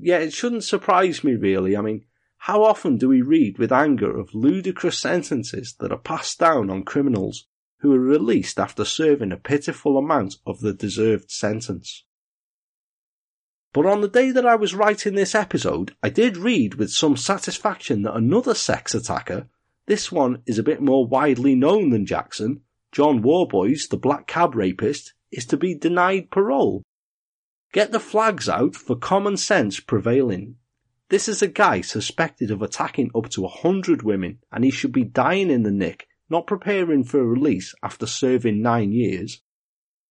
[0.00, 1.76] Yeah, it shouldn't surprise me really.
[1.76, 2.06] I mean,
[2.38, 6.82] how often do we read with anger of ludicrous sentences that are passed down on
[6.82, 7.46] criminals
[7.82, 12.04] who are released after serving a pitiful amount of the deserved sentence?
[13.72, 17.16] But on the day that I was writing this episode, I did read with some
[17.16, 19.48] satisfaction that another sex attacker,
[19.86, 24.56] this one is a bit more widely known than Jackson, John Worboys, the black cab
[24.56, 26.82] rapist, is to be denied parole.
[27.72, 30.56] Get the flags out for common sense prevailing.
[31.10, 34.92] This is a guy suspected of attacking up to a hundred women, and he should
[34.92, 39.40] be dying in the nick, not preparing for release after serving nine years.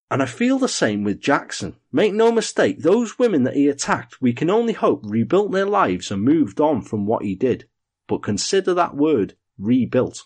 [0.09, 1.75] And I feel the same with Jackson.
[1.91, 6.11] Make no mistake, those women that he attacked, we can only hope rebuilt their lives
[6.11, 7.67] and moved on from what he did.
[8.07, 10.23] But consider that word, rebuilt.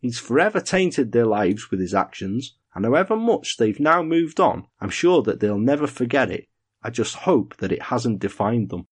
[0.00, 4.64] He's forever tainted their lives with his actions, and however much they've now moved on,
[4.80, 6.46] I'm sure that they'll never forget it.
[6.80, 8.86] I just hope that it hasn't defined them.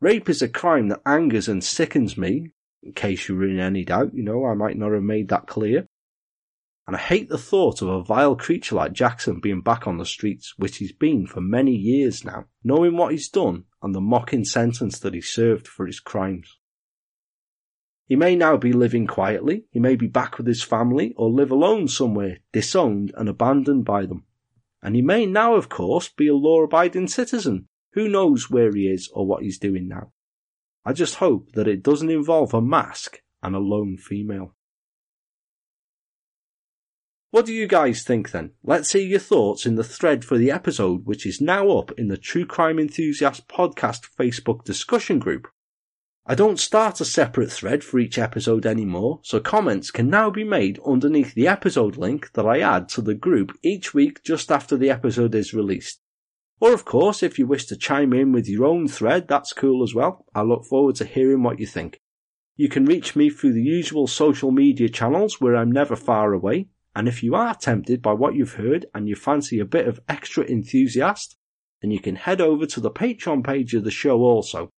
[0.00, 3.84] Rape is a crime that angers and sickens me, in case you were in any
[3.84, 5.88] doubt, you know, I might not have made that clear.
[6.86, 10.06] And I hate the thought of a vile creature like Jackson being back on the
[10.06, 14.44] streets, which he's been for many years now, knowing what he's done and the mocking
[14.44, 16.56] sentence that he served for his crimes.
[18.06, 21.50] He may now be living quietly, he may be back with his family, or live
[21.50, 24.24] alone somewhere, disowned and abandoned by them.
[24.82, 27.68] And he may now, of course, be a law abiding citizen.
[27.92, 30.12] Who knows where he is or what he's doing now?
[30.84, 34.54] I just hope that it doesn't involve a mask and a lone female.
[37.30, 38.50] What do you guys think then?
[38.62, 42.08] Let's hear your thoughts in the thread for the episode, which is now up in
[42.08, 45.48] the True Crime Enthusiast Podcast Facebook discussion group.
[46.24, 50.44] I don't start a separate thread for each episode anymore, so comments can now be
[50.44, 54.76] made underneath the episode link that I add to the group each week just after
[54.76, 56.00] the episode is released.
[56.60, 59.82] Or of course, if you wish to chime in with your own thread, that's cool
[59.82, 60.24] as well.
[60.32, 62.00] I look forward to hearing what you think.
[62.56, 66.68] You can reach me through the usual social media channels where I'm never far away.
[66.94, 69.98] And if you are tempted by what you've heard and you fancy a bit of
[70.08, 71.36] extra enthusiast,
[71.80, 74.70] then you can head over to the Patreon page of the show also.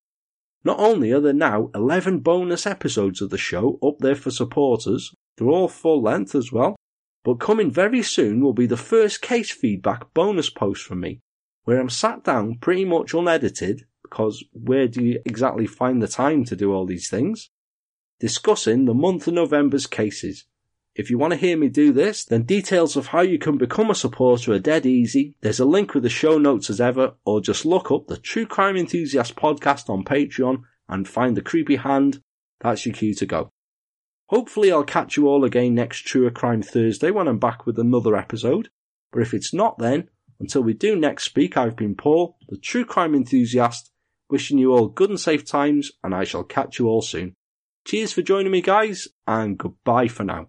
[0.64, 5.14] Not only are there now 11 bonus episodes of the show up there for supporters,
[5.36, 6.74] they're all full length as well,
[7.22, 11.20] but coming very soon will be the first case feedback bonus post from me,
[11.64, 16.44] where I'm sat down pretty much unedited, because where do you exactly find the time
[16.46, 17.50] to do all these things?
[18.20, 20.46] Discussing the month of November's cases,
[20.94, 23.90] if you want to hear me do this, then details of how you can become
[23.90, 25.34] a supporter are dead easy.
[25.40, 28.46] There's a link with the show notes as ever, or just look up the True
[28.46, 32.22] Crime Enthusiast podcast on Patreon and find the creepy hand.
[32.60, 33.50] That's your cue to go.
[34.28, 38.16] Hopefully I'll catch you all again next True Crime Thursday when I'm back with another
[38.16, 38.68] episode.
[39.12, 40.08] But if it's not then,
[40.38, 43.90] until we do next speak, I've been Paul, the True Crime Enthusiast,
[44.30, 47.34] wishing you all good and safe times, and I shall catch you all soon.
[47.84, 50.48] Cheers for joining me guys, and goodbye for now.